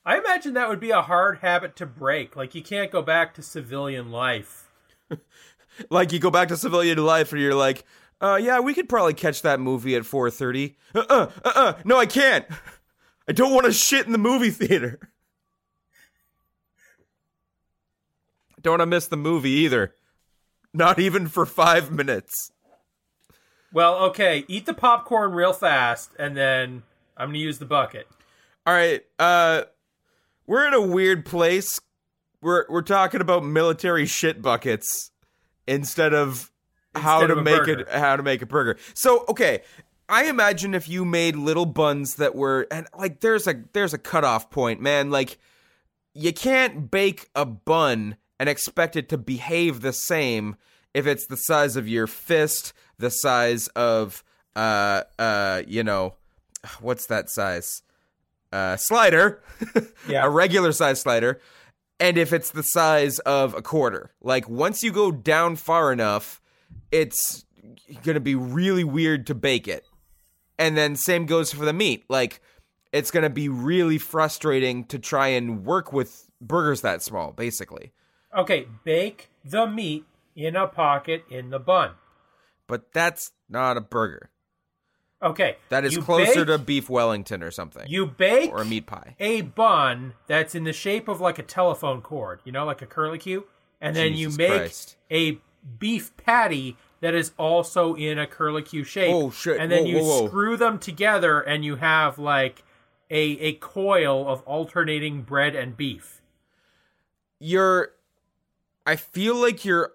[0.05, 2.37] I imagine that would be a hard habit to break.
[2.37, 4.69] Like you can't go back to civilian life.
[5.91, 7.85] Like you go back to civilian life and you're like,
[8.21, 10.77] uh, yeah, we could probably catch that movie at 4:30.
[10.95, 12.47] Uh-uh, uh-uh, no, I can't.
[13.29, 14.99] I don't want to shit in the movie theater.
[18.61, 19.95] Don't want to miss the movie either.
[20.73, 22.53] Not even for five minutes.
[23.73, 26.83] Well, okay, eat the popcorn real fast, and then
[27.17, 28.07] I'm gonna use the bucket.
[28.67, 29.63] All right, uh,
[30.47, 31.81] we're in a weird place.
[32.41, 35.12] We're we're talking about military shit buckets
[35.67, 36.51] instead of
[36.95, 37.81] how to of make burger.
[37.81, 38.77] it how to make a burger.
[38.95, 39.63] So okay,
[40.09, 43.99] I imagine if you made little buns that were and like there's a there's a
[43.99, 45.11] cutoff point, man.
[45.11, 45.39] Like
[46.15, 50.57] you can't bake a bun and expect it to behave the same
[50.93, 54.23] if it's the size of your fist, the size of
[54.55, 56.17] uh uh you know
[56.81, 57.83] what's that size?
[58.53, 59.43] Uh slider.
[60.09, 60.27] Yeah.
[60.27, 61.41] a regular size slider.
[62.01, 64.13] And if it's the size of a quarter.
[64.21, 66.41] Like once you go down far enough,
[66.91, 67.45] it's
[68.03, 69.87] going to be really weird to bake it.
[70.59, 72.05] And then same goes for the meat.
[72.09, 72.41] Like
[72.93, 77.93] it's going to be really frustrating to try and work with burgers that small, basically.
[78.37, 81.93] Okay, bake the meat in a pocket in the bun.
[82.67, 84.31] But that's not a burger.
[85.23, 87.85] Okay, That is you closer bake- to beef Wellington or something.
[87.89, 89.15] you bake or a meat pie.
[89.21, 92.87] a bun that's in the shape of like a telephone cord, you know, like a
[92.87, 93.45] curly curlicue,
[93.81, 94.97] and then Jesus you make Christ.
[95.11, 95.39] a
[95.79, 99.15] beef patty that is also in a curlicue shape.
[99.15, 99.61] Oh, shit.
[99.61, 100.27] And then Whoa, you whoa, whoa.
[100.29, 102.65] screw them together, and you have like
[103.11, 106.21] a a coil of alternating bread and beef.
[107.39, 107.93] you're
[108.87, 109.93] I feel like you're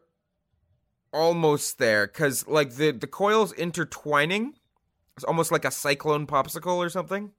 [1.13, 4.53] almost there cuz like the the coils intertwining
[5.17, 7.31] it's almost like a cyclone popsicle or something.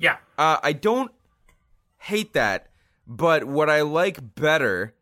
[0.00, 0.16] Yeah.
[0.36, 1.12] Uh I don't
[1.98, 2.68] hate that,
[3.06, 4.94] but what I like better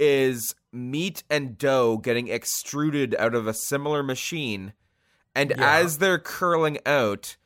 [0.00, 4.72] is meat and dough getting extruded out of a similar machine
[5.34, 5.78] and Yeah.
[5.78, 7.36] as they're curling out,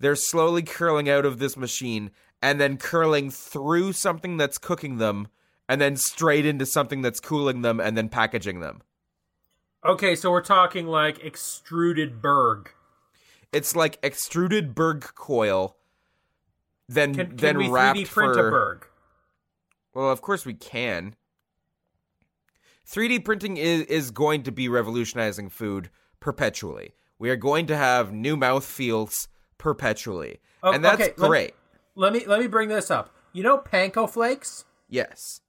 [0.00, 5.28] they're slowly curling out of this machine and then curling through something that's cooking them
[5.68, 8.82] and then straight into something that's cooling them and then packaging them.
[9.84, 12.70] Okay, so we're talking like extruded berg.
[13.52, 15.76] It's like extruded berg coil.
[16.88, 18.86] Then Can, can then we wrapped 3D print for a berg?
[19.94, 21.14] well, of course we can.
[22.86, 26.94] 3D printing is is going to be revolutionizing food perpetually.
[27.18, 31.28] We are going to have new mouth feels perpetually, Oh, and that's okay, let me-
[31.28, 31.54] great.
[31.94, 33.14] Let me let me bring this up.
[33.32, 34.64] You know panko flakes?
[34.88, 35.40] yes.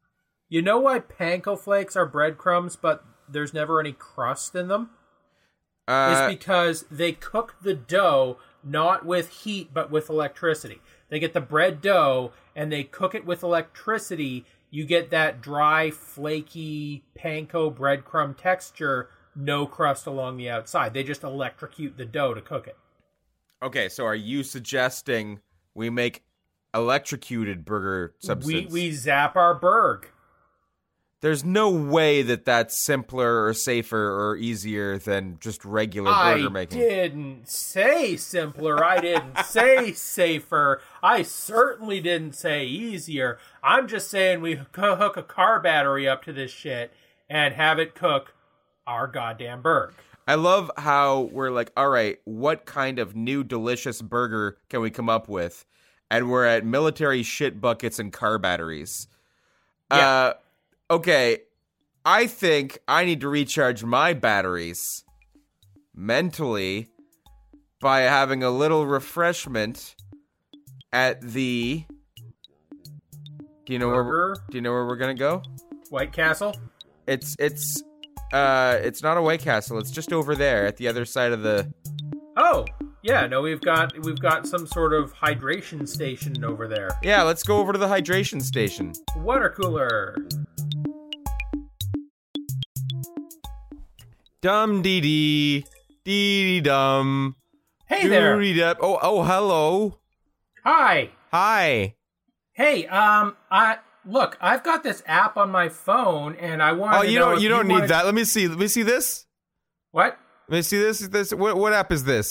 [0.50, 4.92] You know why panko flakes are breadcrumbs, but there's never any crust in them?
[5.88, 10.80] Uh, is because they cook the dough not with heat but with electricity.
[11.10, 14.46] They get the bread dough and they cook it with electricity.
[14.72, 20.93] You get that dry, flaky panko breadcrumb texture, no crust along the outside.
[20.93, 22.78] They just electrocute the dough to cook it.
[23.62, 25.39] okay, so are you suggesting
[25.76, 26.24] we make
[26.74, 28.72] electrocuted burger We substance?
[28.72, 30.10] we zap our berg.
[31.24, 36.50] There's no way that that's simpler or safer or easier than just regular I burger
[36.50, 36.80] making.
[36.80, 38.84] I didn't say simpler.
[38.84, 40.82] I didn't say safer.
[41.02, 43.40] I certainly didn't say easier.
[43.64, 46.92] I'm just saying we hook hook a car battery up to this shit
[47.30, 48.34] and have it cook
[48.86, 49.94] our goddamn burger.
[50.28, 54.90] I love how we're like, all right, what kind of new delicious burger can we
[54.90, 55.64] come up with?
[56.12, 59.08] And we're at military shit buckets and car batteries.
[59.90, 59.98] Yeah.
[60.10, 60.34] Uh,
[60.89, 61.39] okay,
[62.06, 65.04] I think I need to recharge my batteries
[65.96, 66.89] mentally
[67.80, 69.96] by having a little refreshment
[70.91, 71.86] at the.
[73.65, 74.36] Do you know where?
[74.50, 75.41] Do you know where we're gonna go?
[75.89, 76.56] White Castle.
[77.08, 77.82] It's it's
[78.34, 79.78] uh it's not a White Castle.
[79.78, 81.72] It's just over there at the other side of the.
[82.36, 82.65] Oh,
[83.04, 86.89] yeah, no, we've got we've got some sort of hydration station over there.
[87.04, 88.93] Yeah, let's go over to the hydration station.
[89.17, 90.15] Water cooler.
[94.43, 95.65] Dum dee dee
[96.03, 97.38] dee dee dum.
[97.86, 98.75] Hey there.
[98.82, 99.99] Oh oh hello.
[100.65, 101.12] Hi.
[101.32, 101.95] Hi.
[102.51, 106.97] Hey, um, I look, I've got this app on my phone, and I want.
[106.97, 108.03] Oh to you don't you don't need wanna- that.
[108.03, 108.49] Let me see.
[108.49, 109.25] Let me see this.
[109.91, 110.19] What?
[110.49, 110.99] Let me see this.
[110.99, 112.27] This what what app is this?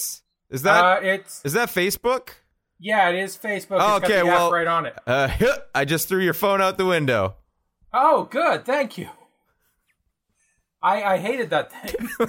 [0.50, 2.28] Is that uh, it's is that Facebook?
[2.78, 3.78] yeah, it is Facebook.
[3.80, 4.98] Oh, okay, well- right on it.
[5.06, 5.30] Uh,
[5.74, 7.36] I just threw your phone out the window.
[7.90, 9.08] Oh, good, thank you.
[10.82, 12.08] I I hated that thing.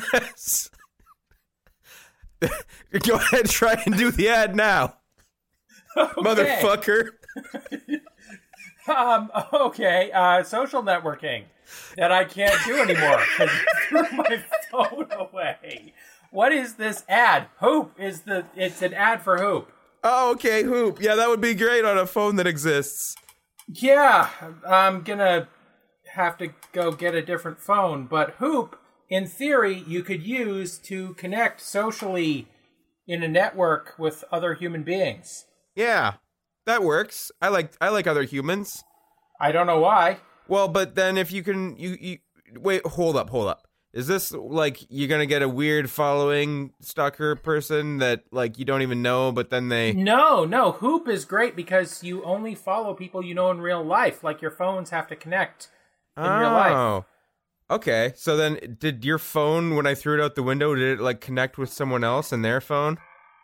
[3.07, 4.97] Go ahead, try and do the ad now,
[5.97, 6.21] Okay.
[6.21, 7.09] motherfucker.
[8.85, 11.45] Um, okay, uh, social networking
[11.95, 13.49] that I can't do anymore because
[13.87, 15.93] threw my phone away.
[16.31, 17.47] What is this ad?
[17.59, 18.43] Hoop is the.
[18.57, 19.71] It's an ad for Hoop.
[20.03, 21.01] Oh, okay, Hoop.
[21.01, 23.15] Yeah, that would be great on a phone that exists.
[23.69, 24.27] Yeah,
[24.67, 25.47] I'm gonna
[26.13, 31.13] have to go get a different phone, but Hoop, in theory, you could use to
[31.15, 32.47] connect socially
[33.07, 35.45] in a network with other human beings.
[35.75, 36.13] Yeah,
[36.65, 37.31] that works.
[37.41, 38.83] I like I like other humans.
[39.39, 40.19] I don't know why.
[40.47, 42.17] Well, but then if you can, you you
[42.55, 42.85] wait.
[42.85, 43.67] Hold up, hold up.
[43.93, 48.81] Is this like you're gonna get a weird following stalker person that like you don't
[48.81, 53.23] even know, but then they No, no, Hoop is great because you only follow people
[53.23, 54.23] you know in real life.
[54.23, 55.69] Like your phones have to connect
[56.17, 56.71] in real life.
[56.73, 57.05] oh.
[57.71, 61.01] Okay, so then did your phone when I threw it out the window did it
[61.01, 62.97] like connect with someone else and their phone?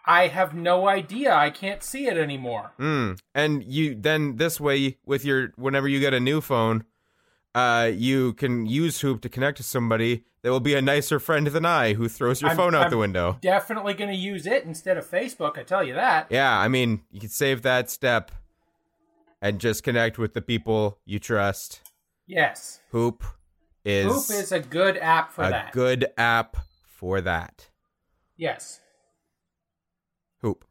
[0.05, 1.33] I have no idea.
[1.33, 2.71] I can't see it anymore.
[2.77, 3.13] Hmm.
[3.33, 6.83] And you then this way with your whenever you get a new phone,
[7.55, 11.47] uh, you can use Hoop to connect to somebody that will be a nicer friend
[11.47, 13.37] than I who throws your I'm- phone out I'm the window.
[13.41, 15.57] Definitely going to use it instead of Facebook.
[15.57, 16.27] I tell you that.
[16.29, 18.31] Yeah, I mean, you can save that step
[19.41, 21.81] and just connect with the people you trust.
[22.29, 23.23] Yes, Hoop
[23.83, 25.71] is, Hoop is a good app for a that.
[25.71, 27.69] good app for that.
[28.37, 28.81] yes,
[30.43, 30.63] Hoop.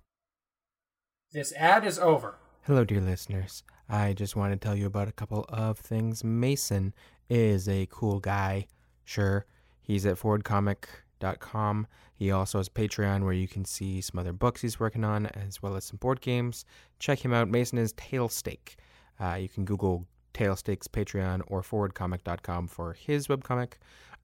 [1.33, 2.37] this ad is over.
[2.63, 3.65] Hello, dear listeners.
[3.89, 6.23] I just want to tell you about a couple of things.
[6.23, 6.95] Mason
[7.29, 8.69] is a cool guy.
[9.05, 9.45] Sure,
[9.81, 11.89] he's at ForwardComic.com.
[12.15, 15.61] He also has Patreon where you can see some other books he's working on as
[15.61, 16.65] well as some board games.
[17.01, 17.49] Check him out.
[17.49, 18.77] Mason is Tailsteak.
[19.21, 20.07] Uh, you can Google
[20.39, 23.73] Tailsteak's Patreon or ForwardComic.com for his webcomic.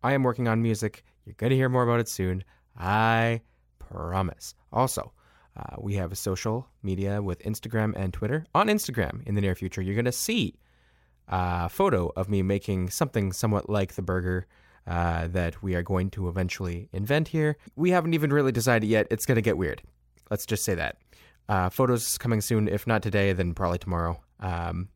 [0.05, 1.05] I am working on music.
[1.25, 2.45] You're going to hear more about it soon.
[2.79, 3.41] I
[3.81, 4.55] promise.
[4.73, 5.13] Also,
[5.57, 8.47] uh, we have social media with Instagram and Twitter.
[8.55, 10.55] On Instagram, in the near future, you're going to see
[11.27, 14.47] a photo of me making something somewhat like the burger
[14.87, 17.57] uh, that we are going to eventually invent here.
[17.75, 19.09] We haven't even really decided yet.
[19.11, 19.83] It's going to get weird.
[20.31, 20.97] Let's just say that.
[21.49, 22.69] Uh, photos coming soon.
[22.69, 24.21] If not today, then probably tomorrow.
[24.41, 24.89] Um,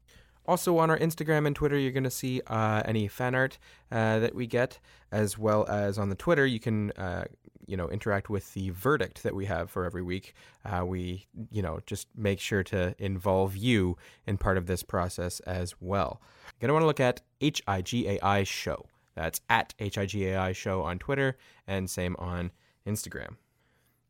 [0.49, 3.59] also, on our Instagram and Twitter, you're going to see uh, any fan art
[3.93, 4.79] uh, that we get,
[5.13, 7.25] as well as on the Twitter, you can uh,
[7.67, 10.35] you know interact with the verdict that we have for every week,
[10.65, 15.39] uh, we you know just make sure to involve you in part of this process
[15.41, 16.21] as well.
[16.47, 18.87] You're gonna want to look at HIGAI show.
[19.15, 22.53] That's at HIGAI show on Twitter and same on
[22.87, 23.37] Instagram.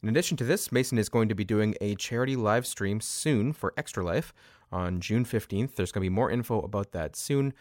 [0.01, 3.53] In addition to this, Mason is going to be doing a charity live stream soon
[3.53, 4.33] for Extra Life
[4.73, 5.75] on June 15th.
[5.75, 7.53] There's going to be more info about that soon,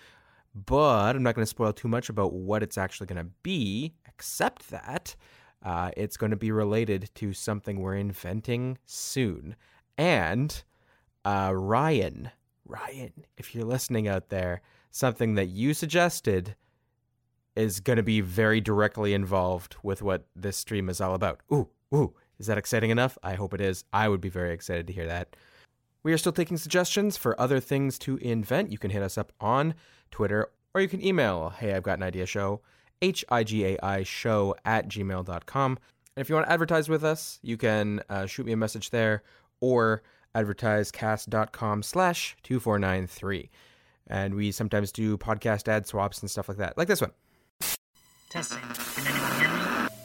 [0.53, 3.93] but I'm not going to spoil too much about what it's actually going to be,
[4.07, 5.15] except that
[5.63, 9.55] uh, it's going to be related to something we're inventing soon.
[9.97, 10.63] And
[11.25, 12.31] uh, Ryan,
[12.65, 16.55] Ryan, if you're listening out there, something that you suggested
[17.55, 21.41] is going to be very directly involved with what this stream is all about.
[21.51, 23.17] Ooh, ooh, is that exciting enough?
[23.23, 23.83] I hope it is.
[23.91, 25.35] I would be very excited to hear that.
[26.03, 28.71] We are still taking suggestions for other things to invent.
[28.71, 29.73] You can hit us up on
[30.11, 32.61] Twitter or you can email, hey, I've got an idea show,
[33.01, 35.71] H-I-G-A-I show at gmail.com.
[35.71, 38.89] And if you want to advertise with us, you can uh, shoot me a message
[38.91, 39.23] there
[39.59, 40.03] or
[40.35, 43.49] advertisecast.com slash 2493.
[44.07, 47.11] And we sometimes do podcast ad swaps and stuff like that, like this one.
[48.29, 49.36] Testing.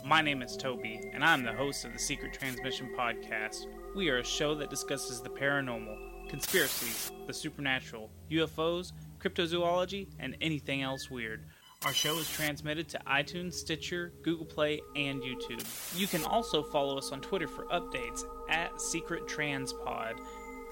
[0.04, 3.66] My name is Toby, and I'm the host of the Secret Transmission Podcast.
[3.94, 10.82] We are a show that discusses the paranormal, conspiracies, the supernatural, UFOs, cryptozoology, and anything
[10.82, 11.44] else weird.
[11.84, 15.64] Our show is transmitted to iTunes, Stitcher, Google Play, and YouTube.
[15.96, 20.18] You can also follow us on Twitter for updates at Secret Transpod.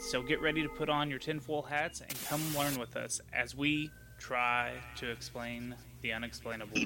[0.00, 3.54] So get ready to put on your tinfoil hats and come learn with us as
[3.54, 6.76] we try to explain the unexplainable.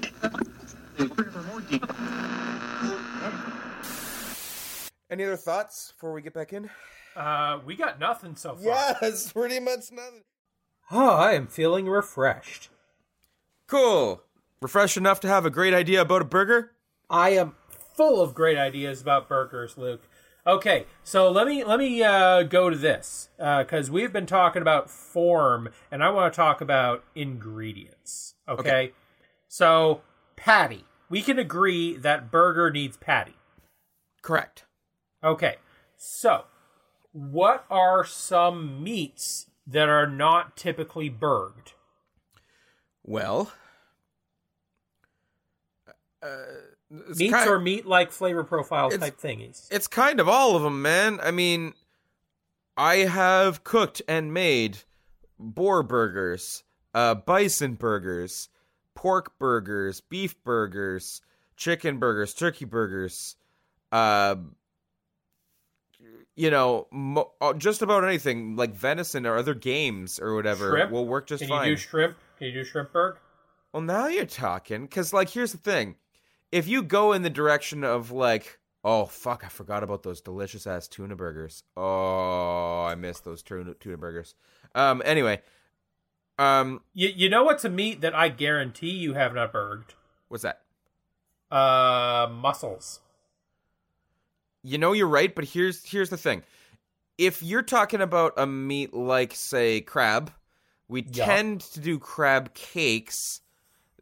[5.09, 6.69] Any other thoughts before we get back in?
[7.15, 8.97] Uh, we got nothing so far.
[9.01, 10.23] Yes, pretty much nothing.
[10.91, 12.69] Oh, I am feeling refreshed.
[13.67, 14.23] Cool.
[14.61, 16.71] Refreshed enough to have a great idea about a burger?
[17.09, 20.07] I am full of great ideas about burgers, Luke.
[20.47, 24.91] Okay, so let me let me uh, go to this because we've been talking about
[24.91, 28.35] form, and I want to talk about ingredients.
[28.47, 28.69] Okay?
[28.69, 28.93] Okay.
[29.55, 30.01] So
[30.35, 30.83] patty.
[31.09, 33.35] We can agree that burger needs patty.
[34.21, 34.65] Correct.
[35.23, 35.55] Okay,
[35.95, 36.43] so
[37.13, 41.73] what are some meats that are not typically burged?
[43.03, 43.53] Well,
[46.21, 46.35] uh,
[46.89, 49.67] Meats kind- or meat-like flavor profile type thingies.
[49.71, 51.19] It's kind of all of them, man.
[51.21, 51.73] I mean,
[52.75, 54.79] I have cooked and made
[55.39, 56.63] boar burgers,
[56.93, 58.49] uh, bison burgers,
[58.95, 61.21] pork burgers, beef burgers,
[61.55, 63.35] chicken burgers, turkey burgers,
[63.91, 64.35] uh,
[66.35, 70.91] you know, mo- uh, just about anything like venison or other games or whatever Shrimp?
[70.91, 71.61] will work just Can fine.
[71.61, 72.17] Can you do shrimp?
[72.37, 73.17] Can you do shrimp burger?
[73.73, 74.83] Well, now you're talking.
[74.83, 75.95] Because, like, here's the thing.
[76.51, 80.67] If you go in the direction of, like, oh, fuck, I forgot about those delicious
[80.67, 81.63] ass tuna burgers.
[81.75, 84.35] Oh, I miss those tuna, tuna burgers.
[84.75, 85.41] Um, anyway,
[86.37, 89.93] um, You, you know what's a meat that I guarantee you have not burged?
[90.27, 90.61] what's that?
[91.51, 92.99] Uh, mussels.
[94.63, 96.43] You know you're right, but here's here's the thing.
[97.17, 100.31] If you're talking about a meat like, say, crab,
[100.89, 101.25] we Yeah.
[101.25, 103.41] tend to do crab cakes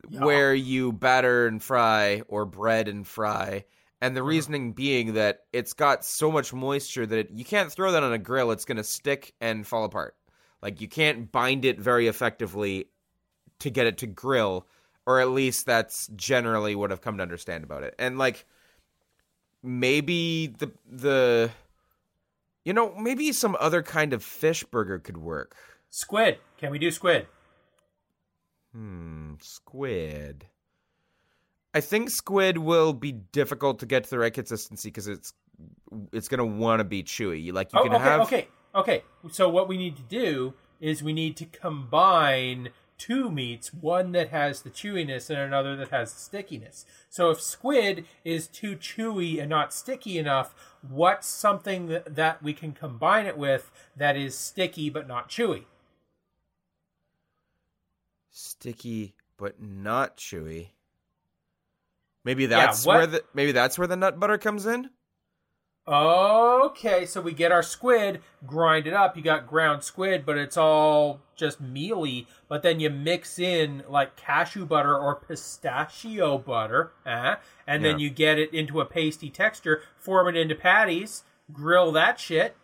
[0.09, 0.19] Yeah.
[0.21, 3.65] where you batter and fry or bread and fry.
[4.01, 4.29] And the Uh-huh.
[4.29, 8.13] reasoning being that it's got so much moisture that it, you can't throw that on
[8.13, 8.51] a grill.
[8.51, 10.15] It's going to stick and fall apart.
[10.63, 12.87] Like you can't bind it very effectively
[13.59, 14.65] to get it to grill,
[15.05, 17.93] or at least that's generally what I've come to understand about it.
[17.99, 18.45] And like
[19.61, 21.51] maybe the the
[22.63, 25.57] you know maybe some other kind of fish burger could work.
[25.89, 26.39] Squid.
[26.57, 27.27] Can we do squid?
[28.71, 30.45] Hmm, squid.
[31.73, 35.33] I think squid will be difficult to get to the right consistency because it's
[36.13, 37.51] it's gonna want to be chewy.
[37.51, 39.03] Like you Oh, can okay, have okay, okay.
[39.31, 44.29] So what we need to do is we need to combine two meats, one that
[44.29, 46.85] has the chewiness and another that has the stickiness.
[47.09, 50.53] So if squid is too chewy and not sticky enough,
[50.87, 55.65] what's something that, that we can combine it with that is sticky but not chewy?
[58.35, 60.69] sticky but not chewy.
[62.23, 64.89] Maybe that's what- where the maybe that's where the nut butter comes in.
[65.85, 69.17] Okay, so we get our squid, grind it up.
[69.17, 72.25] You got ground squid, but it's all just mealy.
[72.47, 77.35] But then you mix in like cashew butter or pistachio butter, uh,
[77.67, 82.17] and then you get it into a pasty texture, form it into patties, grill that
[82.17, 82.55] shit.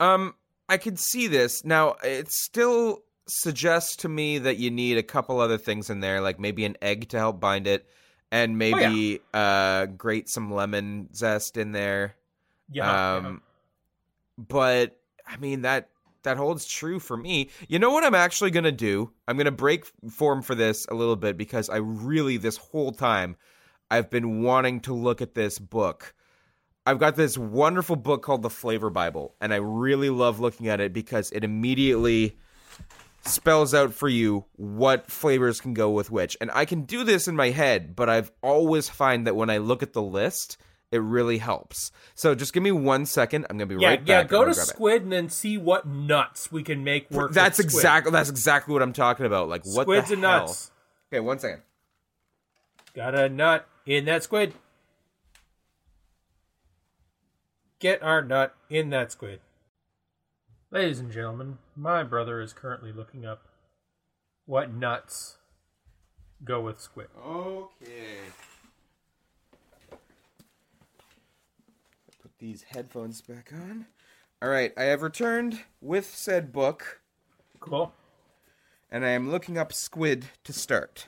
[0.00, 0.34] Um,
[0.68, 1.64] I could see this.
[1.64, 6.20] Now, it still suggests to me that you need a couple other things in there,
[6.20, 7.86] like maybe an egg to help bind it,
[8.32, 12.16] and maybe uh grate some lemon zest in there.
[12.72, 13.16] Yeah.
[13.16, 13.42] Um,
[14.36, 15.90] but I mean that
[16.24, 17.50] that holds true for me.
[17.68, 19.12] You know what I'm actually gonna do?
[19.28, 23.36] I'm gonna break form for this a little bit because I really this whole time
[23.90, 26.14] I've been wanting to look at this book.
[26.86, 30.80] I've got this wonderful book called The Flavor Bible, and I really love looking at
[30.80, 32.38] it because it immediately
[33.24, 36.36] spells out for you what flavors can go with which.
[36.40, 39.58] And I can do this in my head, but I've always find that when I
[39.58, 40.56] look at the list,
[40.90, 41.90] it really helps.
[42.14, 43.46] So just give me one second.
[43.48, 44.22] I'm gonna be yeah, right yeah.
[44.22, 44.24] back.
[44.24, 44.66] Yeah, go to gonna it.
[44.66, 47.28] Squid and then see what nuts we can make work.
[47.28, 47.72] with That's squid.
[47.72, 49.48] exactly that's exactly what I'm talking about.
[49.48, 50.40] Like what Squids the and hell?
[50.46, 50.70] nuts.
[51.12, 51.62] Okay, one second.
[52.94, 54.52] Got a nut in that squid.
[57.78, 59.40] Get our nut in that squid.
[60.72, 63.46] Ladies and gentlemen, my brother is currently looking up
[64.46, 65.36] what nuts
[66.42, 67.08] go with squid.
[67.22, 68.16] Okay.
[72.22, 73.84] Put these headphones back on.
[74.40, 77.00] All right, I have returned with said book,
[77.60, 77.92] Cool.
[78.90, 81.06] and I am looking up squid to start.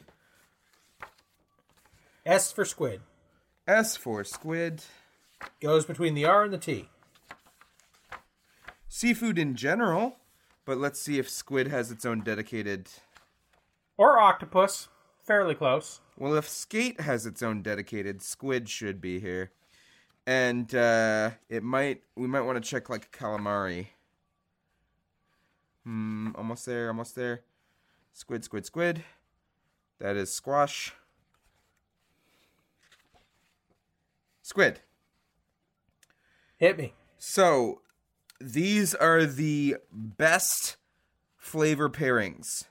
[2.27, 3.01] S for squid.
[3.67, 4.83] S for squid.
[5.61, 6.91] Goes between the R and the T.
[8.97, 10.19] Seafood in general,
[10.65, 12.89] but let's see if squid has its own dedicated.
[13.97, 14.87] Or octopus.
[15.21, 15.99] Fairly close.
[16.17, 19.51] Well, if skate has its own dedicated, squid should be here.
[20.29, 23.89] And uh it might we might want to check like calamari.
[25.83, 27.41] Hmm, almost there, almost there.
[28.13, 29.03] Squid, squid, squid.
[29.99, 30.95] That is squash.
[34.43, 34.79] Squid.
[36.59, 36.95] Hit me.
[37.19, 37.81] So,
[38.45, 40.77] these are the best
[41.37, 42.65] flavor pairings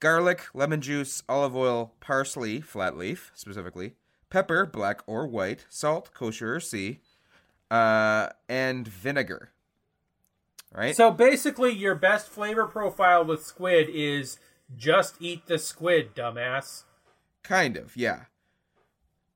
[0.00, 3.94] garlic, lemon juice, olive oil, parsley, flat leaf specifically,
[4.30, 6.98] pepper, black or white, salt, kosher or sea,
[7.70, 9.52] uh, and vinegar.
[10.74, 10.96] Right?
[10.96, 14.38] So basically, your best flavor profile with squid is
[14.76, 16.84] just eat the squid, dumbass.
[17.42, 18.24] kind of, yeah.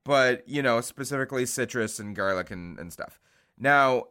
[0.04, 3.18] But, you know, specifically citrus and garlic and, and stuff.
[3.58, 4.04] Now,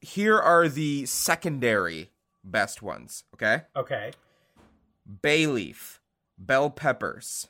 [0.00, 2.10] here are the secondary
[2.42, 3.62] best ones, okay?
[3.76, 4.12] Okay.
[5.22, 6.00] bay leaf,
[6.38, 7.48] bell peppers,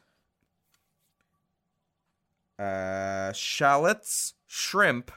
[2.58, 5.10] uh, shallots, shrimp,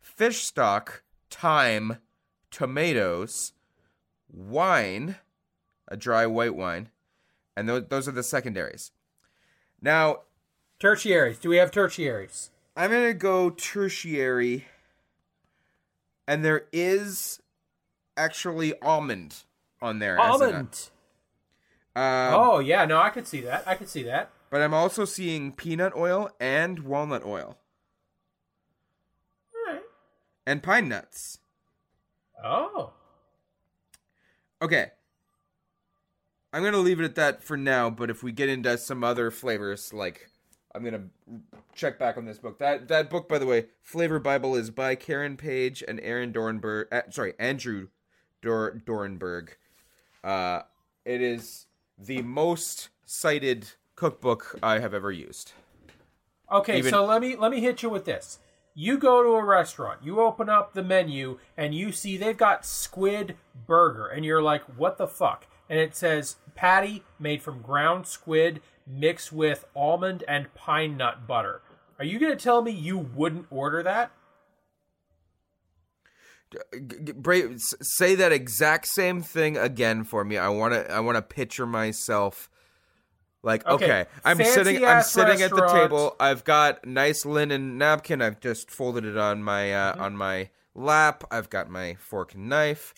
[0.00, 1.98] fish stock, thyme,
[2.50, 3.52] tomatoes,
[4.30, 5.16] wine,
[5.88, 6.90] a dry white wine,
[7.56, 8.90] and those those are the secondaries.
[9.80, 10.20] Now
[10.78, 11.40] Tertiaries.
[11.40, 12.50] Do we have tertiaries?
[12.76, 14.66] I'm gonna go tertiary,
[16.26, 17.40] and there is
[18.16, 19.44] actually almond
[19.80, 20.18] on there.
[20.18, 20.90] Almond.
[21.94, 23.66] Um, oh yeah, no, I could see that.
[23.66, 24.30] I could see that.
[24.50, 27.56] But I'm also seeing peanut oil and walnut oil
[29.66, 29.82] right.
[30.46, 31.38] and pine nuts.
[32.42, 32.92] Oh.
[34.62, 34.92] Okay.
[36.52, 39.04] I'm going to leave it at that for now, but if we get into some
[39.04, 40.30] other flavors like
[40.76, 42.58] I'm going to check back on this book.
[42.58, 46.84] That that book by the way, Flavor Bible is by Karen Page and Aaron Dornberg,
[46.92, 47.88] uh, sorry, Andrew
[48.42, 49.50] Dor- Dornberg.
[50.22, 50.62] Uh
[51.04, 51.66] it is
[51.98, 55.52] the most cited cookbook I have ever used.
[56.52, 58.38] Okay, Even- so let me let me hit you with this.
[58.74, 62.66] You go to a restaurant, you open up the menu, and you see they've got
[62.66, 68.06] squid burger, and you're like, "What the fuck?" And it says patty made from ground
[68.06, 71.60] squid mixed with almond and pine nut butter.
[71.98, 74.10] Are you gonna tell me you wouldn't order that?
[76.52, 76.58] G-
[77.04, 80.38] g- Bra- s- say that exact same thing again for me.
[80.38, 80.90] I want to.
[80.90, 82.48] I want to picture myself.
[83.42, 84.84] Like Okay, okay, I'm fancy sitting.
[84.84, 86.16] I'm sitting at the table.
[86.18, 88.20] I've got nice linen napkin.
[88.22, 90.02] I've just folded it on my uh, Mm-hmm.
[90.02, 91.24] on my lap.
[91.30, 92.94] I've got my fork and knife,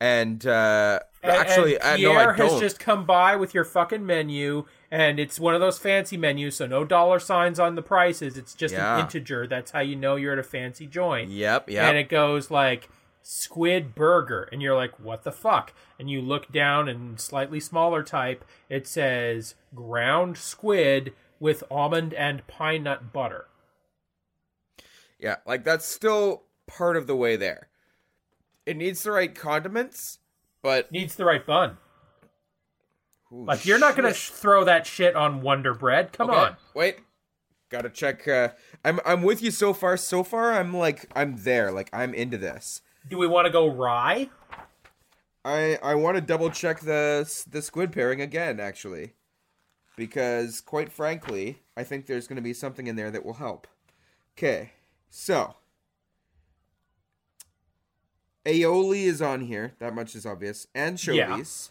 [0.00, 4.04] and uh, And- actually, and uh, Pierre no, has just come by with your fucking
[4.04, 8.36] menu, and it's one of those fancy menus, so no dollar signs on the prices.
[8.36, 8.96] It's just Yeah.
[8.96, 9.46] an integer.
[9.46, 11.30] That's how you know you're at a fancy joint.
[11.30, 11.84] Yep, yep.
[11.84, 12.88] And it goes like
[13.22, 15.72] squid burger, and you're like, what the fuck?
[15.98, 22.44] And you look down, and slightly smaller type, it says ground squid with almond and
[22.48, 23.46] pine nut butter.
[25.20, 27.68] Yeah, like that's still part of the way there.
[28.66, 30.18] It needs the right condiments,
[30.62, 31.76] but Needs the right bun.
[33.32, 34.34] Ooh, Like you're not gonna shit.
[34.34, 36.12] throw that shit on Wonder Bread.
[36.12, 36.56] Come Okay, on.
[36.74, 36.98] Wait.
[37.70, 38.28] Gotta check.
[38.28, 38.50] Uh,
[38.84, 39.96] I'm I'm with you so far.
[39.96, 41.72] So far, I'm like I'm there.
[41.72, 42.82] Like I'm into this.
[43.08, 44.28] Do we want to go rye?
[45.44, 48.60] I I want to double check the the squid pairing again.
[48.60, 49.14] Actually,
[49.96, 53.66] because, quite frankly, I think there's going to be something in there that will help.
[54.36, 54.72] Okay,
[55.10, 55.54] so
[58.44, 59.74] aioli is on here.
[59.78, 60.66] That much is obvious.
[60.74, 61.70] Anchovies.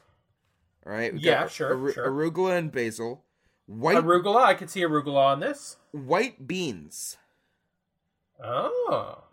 [0.85, 1.13] All right.
[1.13, 2.09] we Yeah, got sure, aru- sure.
[2.09, 3.23] Arugula and basil.
[3.67, 5.77] White Arugula, I could see arugula on this.
[5.91, 7.17] white beans.
[8.43, 9.23] Oh,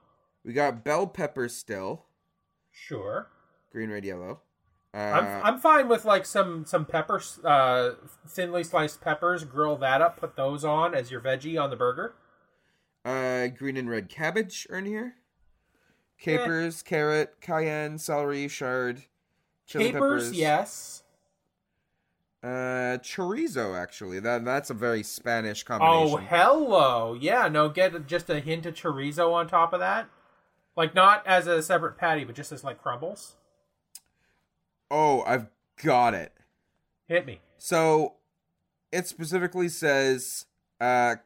[0.45, 2.05] We got bell peppers still.
[2.71, 3.29] sure.
[3.73, 4.41] Green, red, yellow.
[4.95, 7.95] Uh, I'm I'm fine with like some some peppers, uh,
[8.27, 9.45] thinly sliced peppers.
[9.45, 12.15] Grill that up, put those on as your veggie on the burger.
[13.05, 15.15] uh, green and red cabbage are in here.
[16.19, 19.05] Capers, carrot, cayenne, celery, chard,
[19.67, 20.39] chili Capers, peppers.
[20.39, 21.03] yes.
[22.43, 24.21] Uh, chorizo actually.
[24.21, 26.15] That that's a very Spanish combination.
[26.15, 27.15] Oh, hello.
[27.21, 30.09] Yeah, no, get just a hint of chorizo on top of that.
[30.77, 33.35] Like not as a separate patty, but just as like crumbles.
[34.91, 35.47] oh, I've
[35.83, 36.33] got it.
[37.09, 37.41] Hit me.
[37.59, 38.15] So
[38.93, 40.47] it specifically says
[40.81, 41.17] uh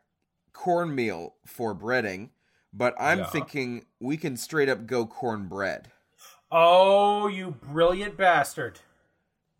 [0.54, 2.30] cornmeal for breading,
[2.72, 3.26] but I'm Yeah.
[3.26, 5.90] thinking we can straight up go cornbread.
[6.50, 8.80] Oh, you brilliant bastard.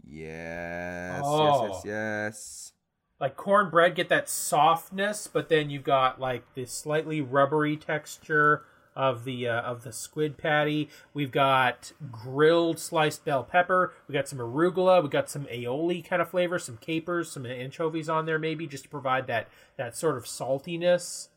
[0.04, 1.66] Yes, Oh.
[1.66, 2.72] yes, yes, yes.
[3.20, 8.64] Like cornbread get that softness, but then you've got like this slightly rubbery texture
[8.96, 10.90] of the uh, of the squid patty.
[11.14, 13.94] We've got grilled sliced bell pepper.
[14.08, 15.02] We got some arugula.
[15.02, 18.84] We got some aioli kind of flavor, some capers, some anchovies on there maybe just
[18.84, 21.28] to provide that that sort of saltiness.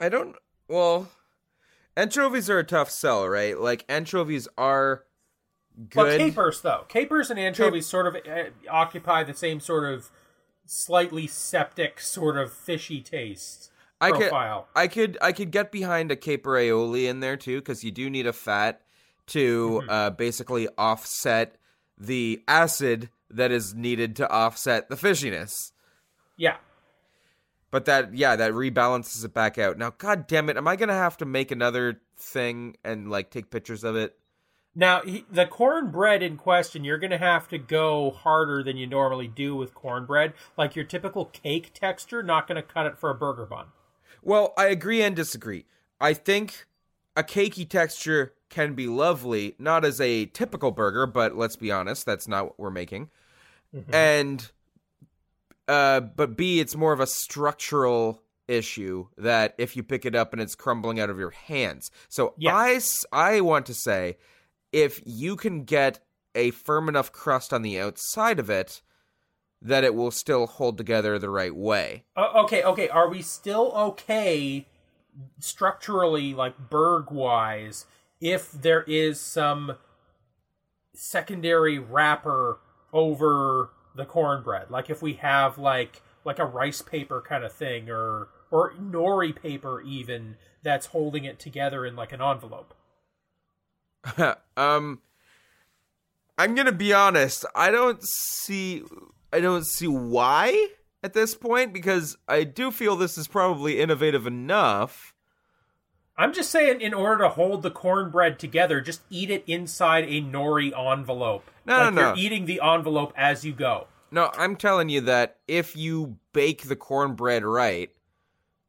[0.00, 0.36] I don't.
[0.68, 1.08] Well,
[1.96, 3.58] anchovies are a tough sell, right?
[3.58, 5.04] Like anchovies are
[5.76, 5.94] good.
[5.94, 10.10] But capers though, capers and anchovies sort of uh, occupy the same sort of
[10.66, 14.68] slightly septic sort of fishy taste I could, profile.
[14.76, 18.10] I could, I could get behind a caper aioli in there too, because you do
[18.10, 18.82] need a fat
[19.28, 19.90] to Mm-hmm.
[19.90, 21.56] uh, basically offset
[21.98, 25.72] the acid that is needed to offset the fishiness.
[26.36, 26.56] yeah.
[27.70, 29.76] But that, yeah, that rebalances it back out.
[29.76, 33.50] Now, god damn it, am I gonna have to make another thing and like take
[33.50, 34.18] pictures of it?
[34.78, 38.86] Now, he, the cornbread in question, you're going to have to go harder than you
[38.86, 40.34] normally do with cornbread.
[40.56, 43.66] Like your typical cake texture, not going to cut it for a burger bun.
[44.22, 45.64] Well, I agree and disagree.
[46.00, 46.66] I think
[47.16, 52.06] a cakey texture can be lovely, not as a typical burger, but let's be honest,
[52.06, 53.10] that's not what we're making.
[53.74, 53.92] Mm-hmm.
[53.92, 54.50] And
[55.68, 60.32] uh but B it's more of a structural issue that if you pick it up
[60.32, 61.90] and it's crumbling out of your hands.
[62.08, 62.56] So Yeah.
[62.56, 62.80] I
[63.12, 64.16] I want to say
[64.72, 66.00] if you can get
[66.34, 68.82] a firm enough crust on the outside of it
[69.60, 72.04] that it will still hold together the right way.
[72.16, 72.88] Uh, okay, okay.
[72.88, 74.66] Are we still okay
[75.40, 77.86] structurally, like Berg wise,
[78.20, 79.76] if there is some
[80.94, 82.60] secondary wrapper
[82.92, 84.70] over the cornbread?
[84.70, 89.34] Like if we have like like a rice paper kind of thing, or or nori
[89.34, 92.74] paper even that's holding it together in like an envelope.
[94.56, 95.00] um
[96.38, 98.84] I'm going to be honest, I don't see
[99.32, 100.68] I don't see why
[101.02, 105.14] at this point because I do feel this is probably innovative enough.
[106.18, 110.20] I'm just saying, in order to hold the cornbread together, just eat it inside a
[110.20, 111.48] nori envelope.
[111.64, 112.20] No, like no, you're no.
[112.20, 113.86] eating the envelope as you go.
[114.10, 117.90] No, I'm telling you that if you bake the cornbread right,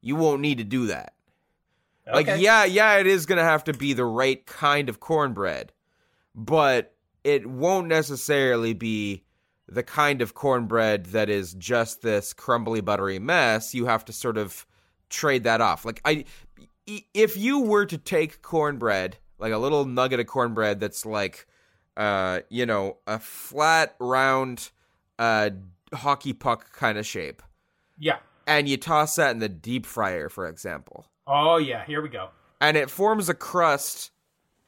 [0.02, 1.14] you won't need to do that.
[2.12, 5.72] Like yeah, yeah, it is going to have to be the right kind of cornbread,
[6.34, 9.24] but it won't necessarily be
[9.68, 13.76] the kind of cornbread that is just this crumbly buttery mess.
[13.76, 14.66] You have to sort of
[15.10, 15.86] trade that off.
[15.86, 16.26] Like i-
[17.14, 21.48] if you were to take cornbread, like a little nugget of cornbread that's like
[21.98, 24.70] uh, you know, a flat round
[25.18, 25.50] uh
[25.94, 27.42] hockey puck kind of shape
[27.98, 28.18] Yeah.
[28.48, 31.84] and you toss that in the deep fryer for example Oh yeah.
[31.86, 32.30] Here we go.
[32.62, 34.12] and it forms a crust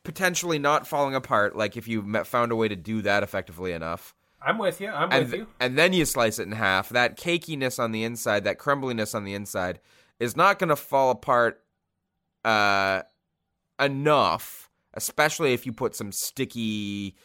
[0.03, 4.13] potentially not falling apart like if you found a way to do that effectively enough
[4.41, 4.89] I'm with you.
[4.89, 5.47] I'm and, with th- you.
[5.59, 9.23] and then you slice it in half that cakiness on the inside that crumbliness on
[9.23, 9.79] the inside
[10.19, 11.61] is not going to fall apart
[12.45, 13.01] uh
[13.79, 17.15] enough especially if you put some sticky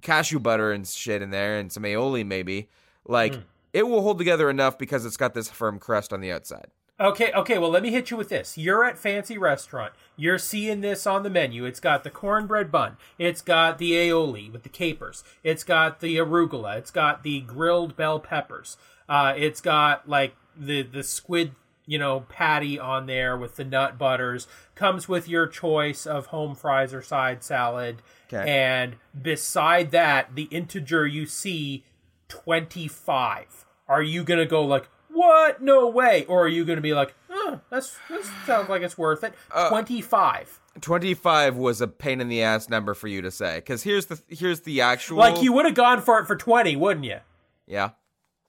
[0.00, 2.68] cashew butter and shit in there and some aioli maybe
[3.06, 3.40] like Hmm.
[3.72, 6.68] it will hold together enough because it's got this firm crust on the outside
[7.00, 8.56] Okay, okay, well, let me hit you with this.
[8.56, 9.94] You're at fancy restaurant.
[10.16, 11.64] You're seeing this on the menu.
[11.64, 12.98] It's got the cornbread bun.
[13.18, 15.24] It's got the aioli with the capers.
[15.42, 16.76] It's got the arugula.
[16.78, 18.76] It's got the grilled bell peppers.
[19.08, 21.56] Uh, it's got like the the squid,
[21.86, 24.46] you know, patty on there with the nut butters.
[24.74, 28.02] Comes with your choice of home fries or side salad.
[28.32, 28.50] Okay.
[28.50, 31.84] And beside that, the integer you see,
[32.28, 33.66] twenty five.
[33.88, 35.62] are you gonna go like, what?
[35.62, 39.22] No way, or are you gonna be like, oh, that's that sounds like it's worth
[39.24, 39.34] it.
[39.50, 40.60] Uh, Twenty five.
[40.80, 44.20] 25 was a pain in the ass number for you to say cuz here's the
[44.28, 47.18] here's the actual Like you would have gone for it for twenty, wouldn't you?
[47.64, 47.90] Yeah.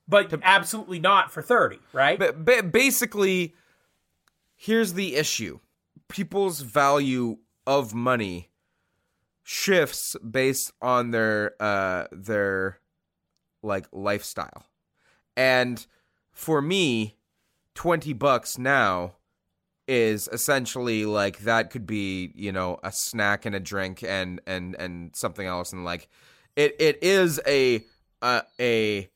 [0.08, 2.20] But absolutely not for thirty, right?
[2.20, 3.56] But, but basically
[4.56, 5.60] here's the issue.
[6.08, 8.50] People's value of money
[9.44, 12.80] shifts based on their uh their
[13.62, 14.66] like lifestyle.
[15.38, 15.86] And
[16.32, 17.18] for me,
[17.74, 19.16] 20 bucks now
[19.88, 24.76] is essentially like that could be, you know, a snack and a drink and and
[24.76, 26.10] and something else and like
[26.56, 27.84] it it is a
[28.22, 29.10] a, a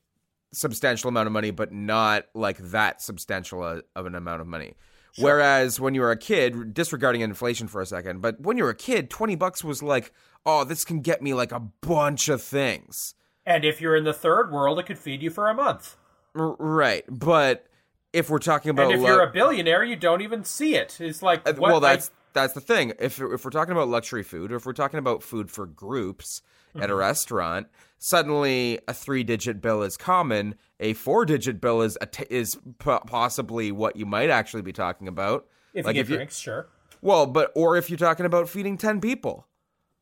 [0.54, 4.74] substantial amount of money but not like that substantial a, of an amount of money.
[5.18, 8.70] Whereas when you were a kid, disregarding inflation for a second, but when you were
[8.70, 10.14] a kid, 20 bucks was like,
[10.46, 14.14] "Oh, this can get me like a bunch of things." and if you're in the
[14.14, 15.98] third world, it could feed you for a month.
[16.36, 17.04] R- right.
[17.10, 17.66] But
[18.14, 21.02] if we're talking about And if lu- you're a billionaire, you don't even see it.
[21.02, 22.94] It's like Uh, what, well, that's that's the thing.
[23.00, 26.42] If if we're talking about luxury food, or if we're talking about food for groups
[26.76, 27.00] at a Mm-hmm.
[27.00, 27.68] restaurant,
[27.98, 30.56] suddenly a three-digit bill is common.
[30.80, 35.08] A four-digit bill is a t- is po- possibly what you might actually be talking
[35.08, 35.48] about.
[35.74, 36.68] if like you if get you- drinks, sure,
[37.02, 39.48] Well, but or if you're talking about feeding ten people,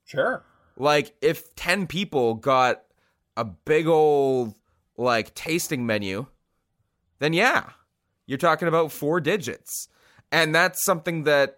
[0.05, 0.43] sure.
[0.77, 2.83] like if ten people got
[3.35, 4.55] a big old
[4.97, 6.25] like tasting menu,
[7.19, 7.71] then yeah,
[8.25, 9.87] you're talking about four digits.
[10.31, 11.57] And that's something that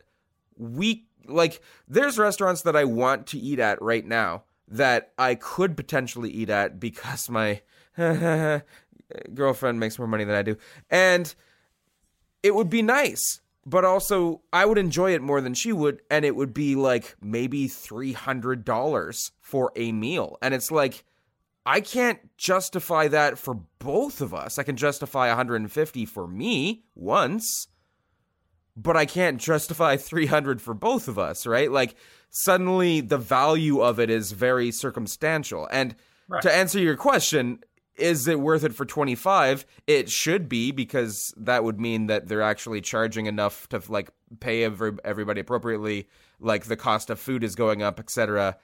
[0.58, 5.76] we like there's restaurants that I want to eat at right now that I could
[5.76, 7.62] potentially eat at because my
[9.34, 10.58] girlfriend makes more money than I do.
[10.90, 11.34] And
[12.44, 16.24] it would be nice, but also I would enjoy it more than she would and
[16.24, 20.38] it would be like maybe $300 for a meal.
[20.42, 21.04] And it's like
[21.66, 24.58] I can't justify that for both of us.
[24.58, 27.68] I can justify 150 for me once,
[28.82, 31.72] but I can't justify 300 for both of us, right?
[31.72, 31.96] Like
[32.30, 35.68] suddenly the value of it is very circumstantial.
[35.72, 35.96] And
[36.32, 36.44] Right.
[36.44, 37.58] to answer your question,
[37.96, 39.66] is it worth it for 25?
[39.88, 44.64] It should be because that would mean that they're actually charging enough to like pay
[44.64, 46.08] every, everybody appropriately,
[46.40, 48.58] like the cost of food is going up, et etc.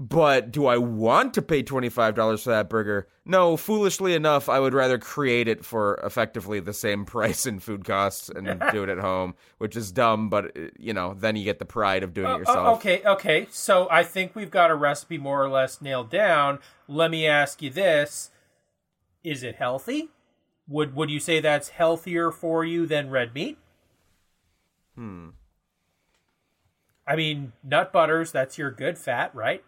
[0.00, 3.08] But do I want to pay $25 for that burger?
[3.24, 7.84] No, foolishly enough, I would rather create it for effectively the same price in food
[7.84, 11.42] costs and do it at home, which is dumb, but uh, you know, then you
[11.42, 12.58] get the pride of doing Oh, it yourself.
[12.58, 13.48] oh, okay, okay.
[13.50, 16.60] So I think we've got a recipe more or less nailed down.
[16.86, 18.30] Let me ask you this:
[19.24, 20.10] Is it healthy?
[20.68, 23.58] Would Would you say that's healthier for you than red meat?
[24.94, 25.30] Hmm.
[27.04, 28.30] I mean, nut butters.
[28.30, 29.64] That's your good fat, right?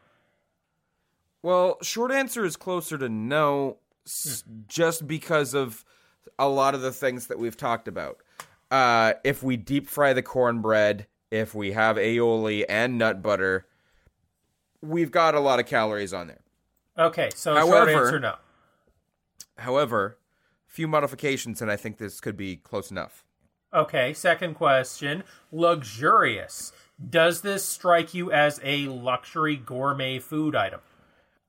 [1.43, 5.84] Well, short answer is closer to no, s- just because of
[6.38, 8.18] a lot of the things that we've talked about.
[8.70, 13.66] Uh, if we deep fry the cornbread, if we have aioli and nut butter,
[14.82, 16.41] we've got a lot of calories on there.
[16.99, 18.36] Okay, so short However- answer no.
[19.59, 20.18] However,
[20.66, 23.24] few modifications, and I think this could be close enough.
[23.72, 26.72] Okay, second question: luxurious.
[27.09, 30.80] Does this strike you as a luxury gourmet food item?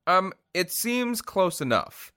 [0.07, 2.11] Um, it seems close enough.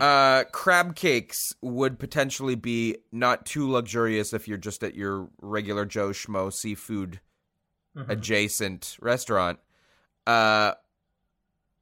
[0.00, 5.84] Uh, crab cakes would potentially be not too luxurious if you're just at your regular
[5.84, 7.20] Joe Schmo seafood
[8.08, 9.60] adjacent restaurant.
[10.26, 10.72] Uh,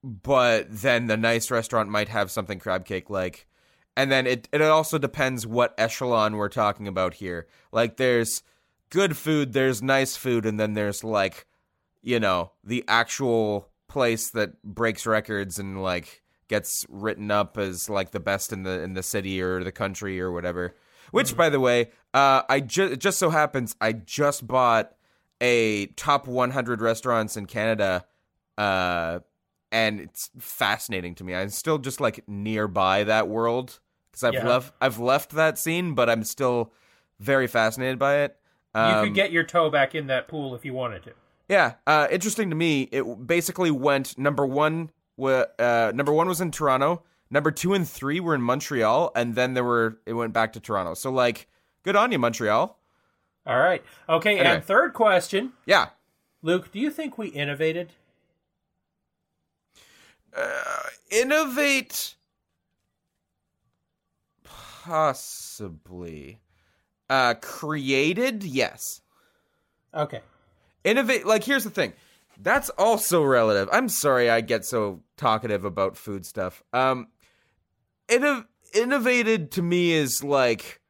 [0.02, 3.46] but then the nice restaurant might have something crab cake like.
[3.96, 7.46] And then it it also depends what echelon we're talking about here.
[7.72, 8.42] Like there's
[8.90, 11.46] good food, there's nice food, and then there's like,
[12.02, 18.10] you know, the actual place that breaks records and like gets written up as like
[18.10, 20.74] the best in the in the city or the country or whatever.
[21.12, 24.92] Which, by the way, uh, I just it just so happens I just bought
[25.40, 28.04] a top 100 restaurants in Canada,
[28.58, 29.20] uh,
[29.70, 31.34] and it's fascinating to me.
[31.34, 33.78] I'm still just like nearby that world
[34.10, 34.48] because I've Yeah.
[34.48, 36.72] left I've left that scene, but I'm still
[37.20, 38.36] very fascinated by it.
[38.74, 41.12] you Um, could get your toe back in that pool if you wanted to.
[41.48, 42.82] Yeah, uh, interesting to me.
[42.90, 44.90] It basically went number one.
[45.20, 47.02] Uh, number one was in Toronto.
[47.30, 50.60] Number two and three were in Montreal, and then there were it went back to
[50.60, 50.94] Toronto.
[50.94, 51.48] So like,
[51.82, 52.78] good on you, Montreal.
[53.46, 53.82] All right.
[54.08, 54.54] Okay, Anyway.
[54.56, 55.88] and third question, Yeah,
[56.42, 57.92] Luke, do you think we innovated?
[61.10, 62.16] innovate,
[64.42, 66.40] possibly.
[67.10, 69.02] Uh, created, yes.
[69.92, 70.20] Okay.
[70.84, 71.92] Innovate like here's the thing
[72.40, 77.08] that's also relative i'm sorry i get so talkative about food stuff um
[78.08, 80.80] inno- innovated to me is like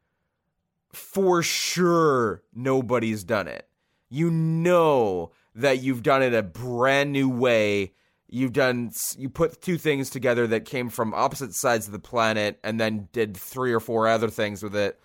[0.93, 3.69] for sure nobody's done it.
[4.09, 7.93] You know that you've done it a brand new way.
[8.29, 12.59] You've done you put two things together that came from opposite sides of the planet
[12.65, 15.01] and then did three or four other things with it.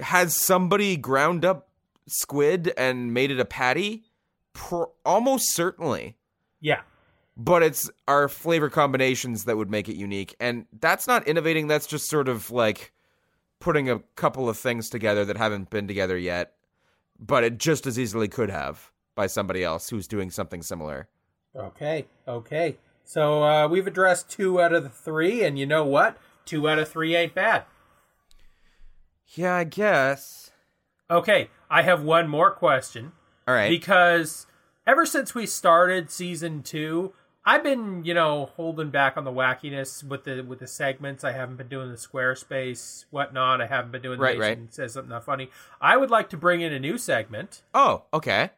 [0.00, 1.68] Has somebody ground up
[2.06, 4.04] squid and made it a patty?
[4.52, 6.16] Pro- almost certainly.
[6.60, 6.80] Yeah.
[7.36, 10.34] But it's our flavor combinations that would make it unique.
[10.40, 12.92] And that's not innovating, that's just sort of like
[13.60, 16.54] putting a couple of things together that haven't been together yet,
[17.18, 21.08] but it just as easily could have by somebody else who's doing something similar.
[21.54, 22.76] Okay, okay.
[23.04, 26.18] So uh, we've addressed two out of the three, and you know what?
[26.44, 27.64] Two out of three ain't bad.
[29.34, 30.50] Yeah, I guess.
[31.10, 33.12] Okay, I have one more question.
[33.46, 33.68] All right.
[33.68, 34.46] Because
[34.86, 37.12] ever since we started season two,
[37.44, 41.22] I've been, you know, holding back on the wackiness with the with the segments.
[41.22, 43.60] I haven't been doing the Squarespace whatnot.
[43.60, 44.58] I haven't been doing the right, right.
[44.74, 45.50] says something not funny.
[45.80, 47.62] I would like to bring in a new segment.
[47.72, 48.50] Oh, okay.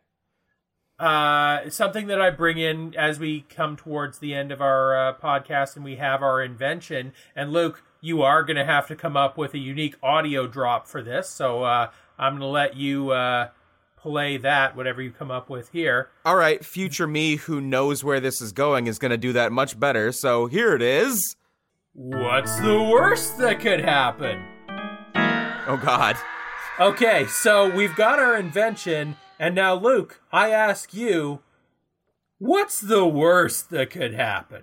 [0.98, 5.14] Uh, something that I bring in as we come towards the end of our uh,
[5.14, 7.12] podcast and we have our invention.
[7.36, 10.88] And Luke, you are going to have to come up with a unique audio drop
[10.88, 11.28] for this.
[11.28, 13.48] So uh, I'm going to let you uh,
[13.96, 16.10] play that, whatever you come up with here.
[16.24, 19.52] All right, future me who knows where this is going is going to do that
[19.52, 20.10] much better.
[20.12, 21.36] So here it is.
[21.92, 24.44] What's the worst that could happen?
[25.14, 26.16] Oh, God.
[26.80, 31.40] Okay, so we've got our invention, and now, Luke, I ask you,
[32.38, 34.62] what's the worst that could happen?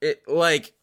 [0.00, 0.74] It, like,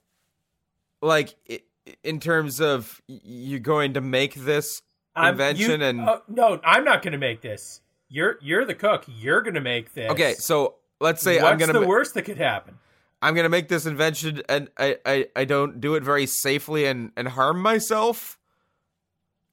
[1.01, 1.63] like, it,
[2.03, 4.81] in terms of you're going to make this
[5.18, 6.01] invention you- and.
[6.01, 7.82] uh, no, I'm not going to make this.
[8.09, 9.05] You're you're the cook.
[9.07, 10.11] You're going to make this.
[10.11, 11.74] okay, so let's say what's I'm going to.
[11.74, 11.88] the to.
[11.88, 12.78] worst that could happen?
[13.22, 17.11] I'm gonna make this invention and I, I, I don't do it very safely and,
[17.18, 18.38] and harm myself.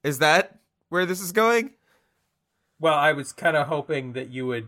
[0.03, 0.59] Is that
[0.89, 1.71] where this is going?
[2.79, 4.67] Well, I was kind of hoping that you would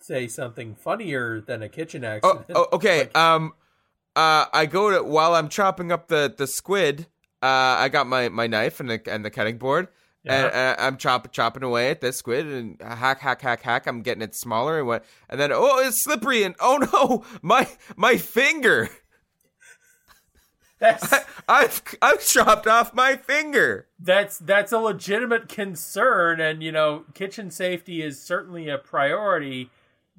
[0.00, 2.44] say something funnier than a kitchen Oh, accident.
[2.56, 2.98] oh okay.
[3.14, 3.52] Like, Um
[4.16, 7.06] uh I go to while I'm chopping up the, the squid,
[7.42, 9.88] uh I got my, my knife and the and the cutting board.
[10.24, 13.88] And uh, I'm chop, chopping away at this squid and hack, hack, hack, hack.
[13.88, 15.04] I'm getting it smaller and what?
[15.28, 18.88] And then oh, it's slippery and oh no, my my finger!
[20.82, 21.12] that's
[21.48, 23.88] I've I've chopped off my finger.
[23.98, 29.70] that's that's a legitimate concern, and you know, kitchen safety is certainly a priority.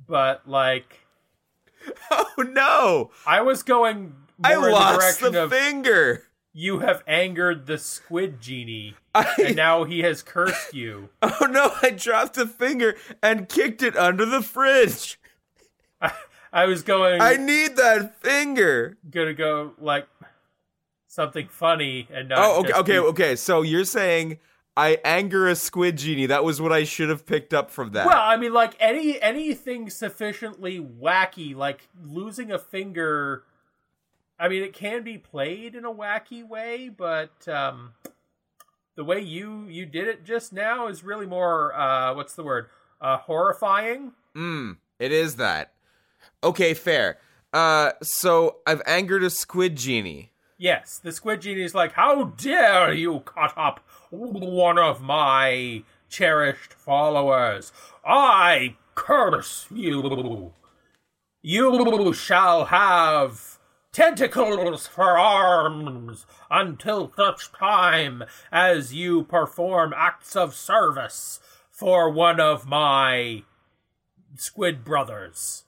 [0.08, 1.06] But like,
[2.12, 3.12] Oh no!
[3.28, 6.24] I was going I in the lost direction the of finger.
[6.54, 11.10] You have angered the squid genie, I, and now he has cursed you.
[11.22, 11.74] oh no!
[11.82, 15.20] I dropped a finger and kicked it under the fridge.
[16.54, 18.98] I was going I need that finger.
[19.10, 20.08] gonna go like
[21.08, 22.40] something funny and not.
[22.40, 23.36] Oh, okay, okay, okay.
[23.36, 24.38] So you're saying
[24.76, 26.26] I anger a squid genie?
[26.26, 28.08] That was what I should have picked up from that.
[28.08, 33.44] Well, I mean, like any anything sufficiently wacky, like losing a finger.
[34.40, 37.94] I mean, it can be played in a wacky way, but um,
[38.96, 42.68] the way you you did it just now is really more uh, what's the word?
[43.00, 44.14] Uh, horrifying.
[44.36, 45.74] Mm, it is that.
[46.44, 47.18] Okay, fair.
[47.52, 50.32] Uh, so I've angered a squid genie.
[50.58, 56.74] Yes, the squid genie is like, "How dare you cut up one of my cherished
[56.74, 57.72] followers?
[58.06, 60.54] I curse you.
[61.42, 63.53] You shall have
[63.94, 71.40] tentacles for arms until such time as you perform acts of service
[71.72, 73.44] for one of my
[74.36, 75.64] squid brothers."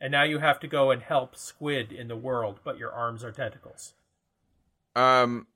[0.00, 3.24] And now you have to go and help squid in the world, but your arms
[3.24, 3.94] are tentacles.
[4.94, 5.48] Um.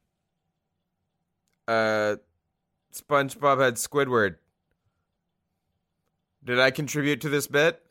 [1.69, 2.17] Uh,
[2.93, 4.37] SpongeBob had Squidward.
[6.43, 7.90] Did I contribute to this bit?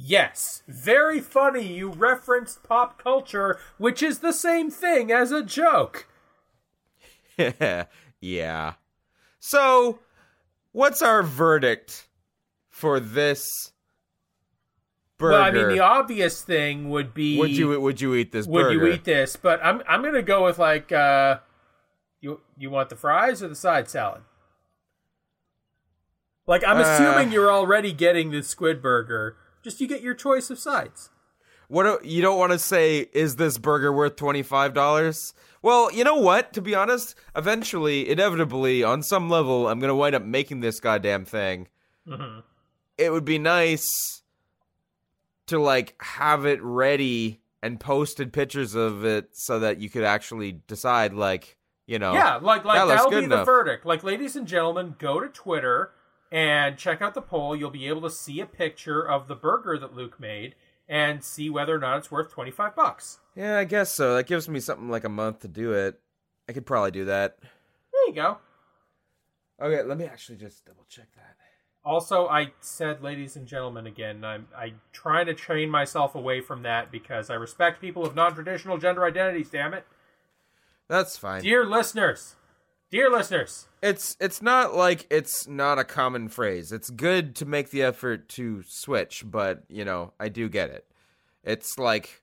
[0.00, 1.72] Yes, very funny.
[1.72, 6.06] You referenced pop culture, which is the same thing as a joke.
[8.20, 8.74] yeah.
[9.40, 9.98] So,
[10.70, 12.06] what's our verdict
[12.70, 13.72] for this
[15.18, 15.32] burger?
[15.32, 18.62] Well, I mean, the obvious thing would be would you would you eat this would
[18.62, 18.86] burger?
[18.86, 19.34] you eat this?
[19.34, 21.38] But I'm I'm gonna go with like uh,
[22.20, 24.22] you you want the fries or the side salad?
[26.46, 29.36] Like I'm Uh, assuming you're already getting the squid burger.
[29.62, 31.10] Just you get your choice of sides.
[31.68, 33.08] What do- you don't want to say?
[33.12, 35.34] Is this burger worth twenty five dollars?
[35.60, 36.52] Well, you know what?
[36.54, 41.24] To be honest, eventually, inevitably, on some level, I'm gonna wind up making this goddamn
[41.24, 41.68] thing.
[42.06, 42.42] Mhm.
[42.96, 44.22] It would be nice
[45.46, 50.52] to like have it ready and posted pictures of it so that you could actually
[50.68, 51.56] decide, like,
[51.86, 53.84] you know, Yeah, like like that that'll good be the verdict.
[53.84, 55.90] Like, ladies and gentlemen, go to Twitter
[56.30, 57.56] and check out the poll.
[57.56, 60.54] You'll be able to see a picture of the burger that Luke made
[60.88, 63.18] and see whether or not it's worth twenty five bucks.
[63.36, 64.14] yeah, I guess so.
[64.16, 66.00] That gives me something like a month to do it.
[66.48, 67.38] I could probably do that.
[67.40, 68.38] There you go.
[69.60, 71.34] Okay, let me actually just double check that.
[71.84, 74.22] Also, I said, ladies and gentlemen, again.
[74.24, 78.34] I'm I'm trying to train myself away from that because I respect people of non
[78.34, 79.48] traditional gender identities.
[79.50, 79.84] Damn it,
[80.88, 81.42] That's fine.
[81.42, 82.36] dear listeners,
[82.90, 83.66] dear listeners.
[83.82, 86.72] it's it's not like it's not a common phrase.
[86.72, 90.86] It's good to make the effort to switch, but you know, I do get it.
[91.44, 92.22] It's like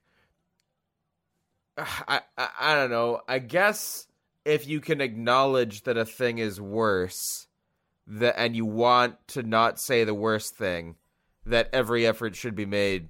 [1.78, 3.20] I I, I don't know.
[3.28, 4.06] I guess
[4.44, 7.48] if you can acknowledge that a thing is worse,
[8.06, 10.96] that and you want to not say the worst thing,
[11.44, 13.08] that every effort should be made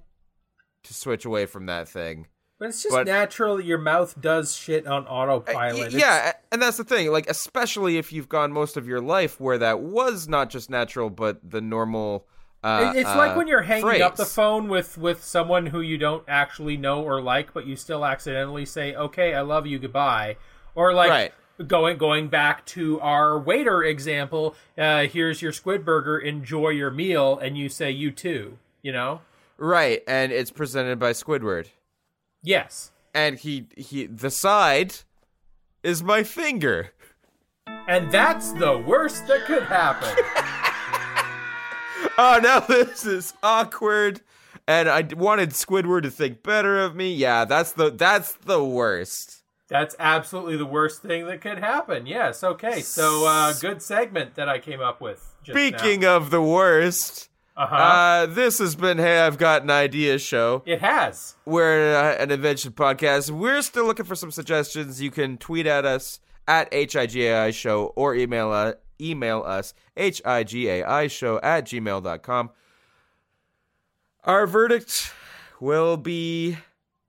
[0.83, 2.27] to switch away from that thing.
[2.59, 5.87] But it's just But- natural that your mouth does shit on Uh, autopilot.
[5.87, 7.11] It's- yeah, a- and that's the thing.
[7.11, 11.09] Like, especially if you've gone most of your life where that was not just natural,
[11.11, 12.25] but the normal.
[12.63, 15.81] Uh, It- it's uh, like when you're hanging up the phone with with someone who
[15.81, 19.77] you don't actually know or like, but you still accidentally say, "Okay, I love you,
[19.77, 20.37] goodbye,"
[20.73, 21.33] or like Right.
[21.67, 24.55] going going back to our waiter example.
[24.75, 26.17] Uh, here's your squid burger.
[26.17, 29.21] Enjoy your meal, and you say, "You too." You know?
[29.59, 31.67] Right, and it's presented by Squidward,
[32.43, 32.91] Yes.
[33.13, 34.93] and he he the side
[35.83, 36.91] is my finger.
[37.87, 40.15] And that's the worst that could happen.
[42.19, 44.21] Oh, now this is awkward.
[44.67, 47.13] And I wanted Squidward to think better of me.
[47.13, 49.43] Yeah, that's the that's the worst.
[49.67, 52.07] that's absolutely the worst thing that could happen.
[52.07, 52.43] Yes.
[52.43, 52.81] Okay.
[52.81, 55.23] So, uh, good segment that I came up with.
[55.43, 57.75] Just Speaking of the worst, uh-huh.
[57.75, 60.61] uh, this has been Hey, I've Got an Idea show.
[60.65, 61.35] it has.
[61.45, 63.31] We're uh, an invention podcast.
[63.31, 65.01] We're still looking for some suggestions.
[65.01, 71.39] You can tweet at us at HIGAI show or email uh, email us HIGAI show
[71.41, 72.51] at gmail.com.
[74.23, 75.13] Our verdict
[75.59, 76.57] will be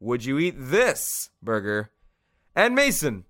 [0.01, 1.91] Would you eat this burger?
[2.57, 3.25] And Mason,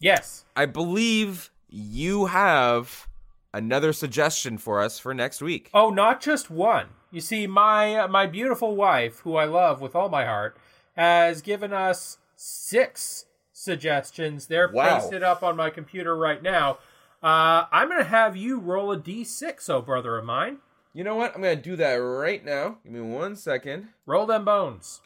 [0.00, 0.44] Yes.
[0.56, 3.06] I believe you have
[3.52, 5.70] another suggestion for us for next week.
[5.74, 6.86] Oh, not just one.
[7.10, 10.56] You see, my uh, my beautiful wife, who I love with all my heart,
[10.96, 14.46] has given us six suggestions.
[14.46, 14.98] They're Wow.
[14.98, 16.78] pasted up on my computer right now.
[17.22, 20.58] Uh, I'm going to have you roll a d6, oh brother of mine.
[20.94, 21.34] You know what?
[21.34, 22.78] I'm going to do that right now.
[22.82, 23.88] Give me one second.
[24.06, 25.00] Roll them bones.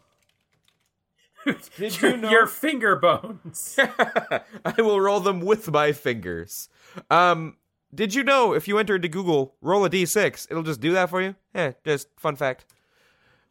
[1.77, 3.79] Did your, you know- your finger bones?
[4.65, 6.69] I will roll them with my fingers.
[7.11, 7.57] Um,
[7.95, 11.11] did you know if you enter into Google, roll a d6, it'll just do that
[11.11, 11.35] for you?
[11.55, 12.65] Yeah, just fun fact.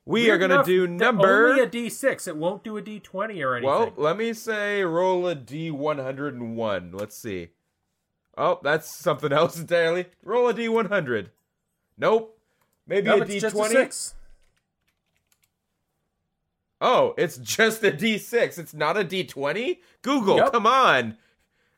[0.07, 1.49] We are going to enough do number.
[1.49, 2.27] only a d6.
[2.27, 3.63] It won't do a d20 or anything.
[3.63, 6.93] well, let me say roll a d101.
[6.93, 7.49] Let's see.
[8.37, 10.05] Oh, that's something else entirely.
[10.23, 11.29] Roll a d100.
[11.97, 12.37] Nope.
[12.85, 13.39] Maybe Nope, a it's d20.
[13.41, 14.13] just a six.
[16.81, 18.59] Oh, it's just a D6.
[18.59, 19.77] It's not a D20?
[20.01, 20.51] Google, Yep.
[20.51, 21.17] come on.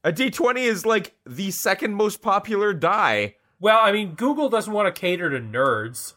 [0.08, 3.36] A D20 is like the second most popular die.
[3.60, 6.14] Well, I mean, Google doesn't want to cater to nerds.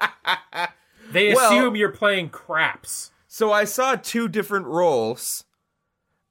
[1.12, 3.10] They Well- assume you're playing craps.
[3.28, 5.44] So I saw two different rolls.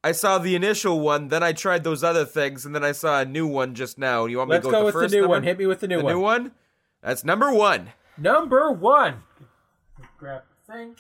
[0.04, 3.22] I saw the initial one, then I tried those other things, and then I saw
[3.22, 4.26] a new one just now.
[4.26, 5.30] You want me Let's to go go with with the first new number?
[5.36, 5.44] one.
[5.44, 6.06] Hit me with the new one.
[6.14, 6.42] the one.
[6.44, 6.52] new one?
[7.04, 7.92] That's number one.
[8.18, 9.24] Number one.
[10.18, 10.96] Grab the thing.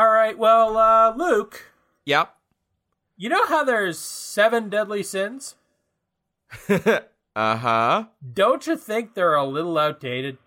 [0.00, 0.38] All right.
[0.38, 1.72] Well, uh, Luke,
[2.06, 2.34] Yep.
[3.18, 5.56] you know how there's seven deadly sins?
[6.70, 7.00] uh
[7.36, 8.04] huh.
[8.32, 10.38] Don't you think they're a little outdated?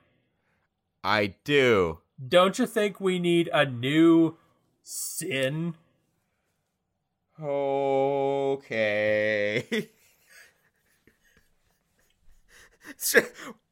[1.04, 2.00] I do.
[2.28, 4.38] Don't you think we need a new
[4.82, 5.76] sin?
[7.40, 8.58] Okay.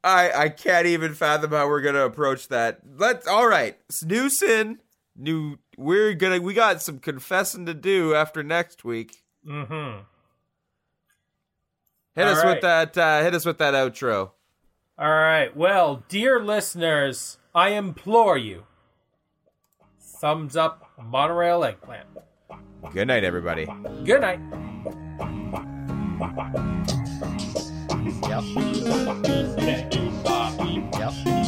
[0.03, 2.81] I I can't even fathom how we're gonna approach that.
[2.99, 3.79] Let's all right.
[4.05, 4.77] New sin.
[5.21, 9.23] New we're gonna we got some confessing to do after next week.
[9.47, 9.99] Mm-hmm.
[12.15, 12.53] Hit All us right.
[12.55, 14.31] with that uh hit us with that outro.
[14.97, 15.55] All right.
[15.55, 18.63] Well, dear listeners, I implore you.
[19.99, 22.07] Thumbs up monorail eggplant.
[22.91, 23.67] Good night, everybody.
[24.03, 24.39] Good night.
[31.03, 31.40] Okay.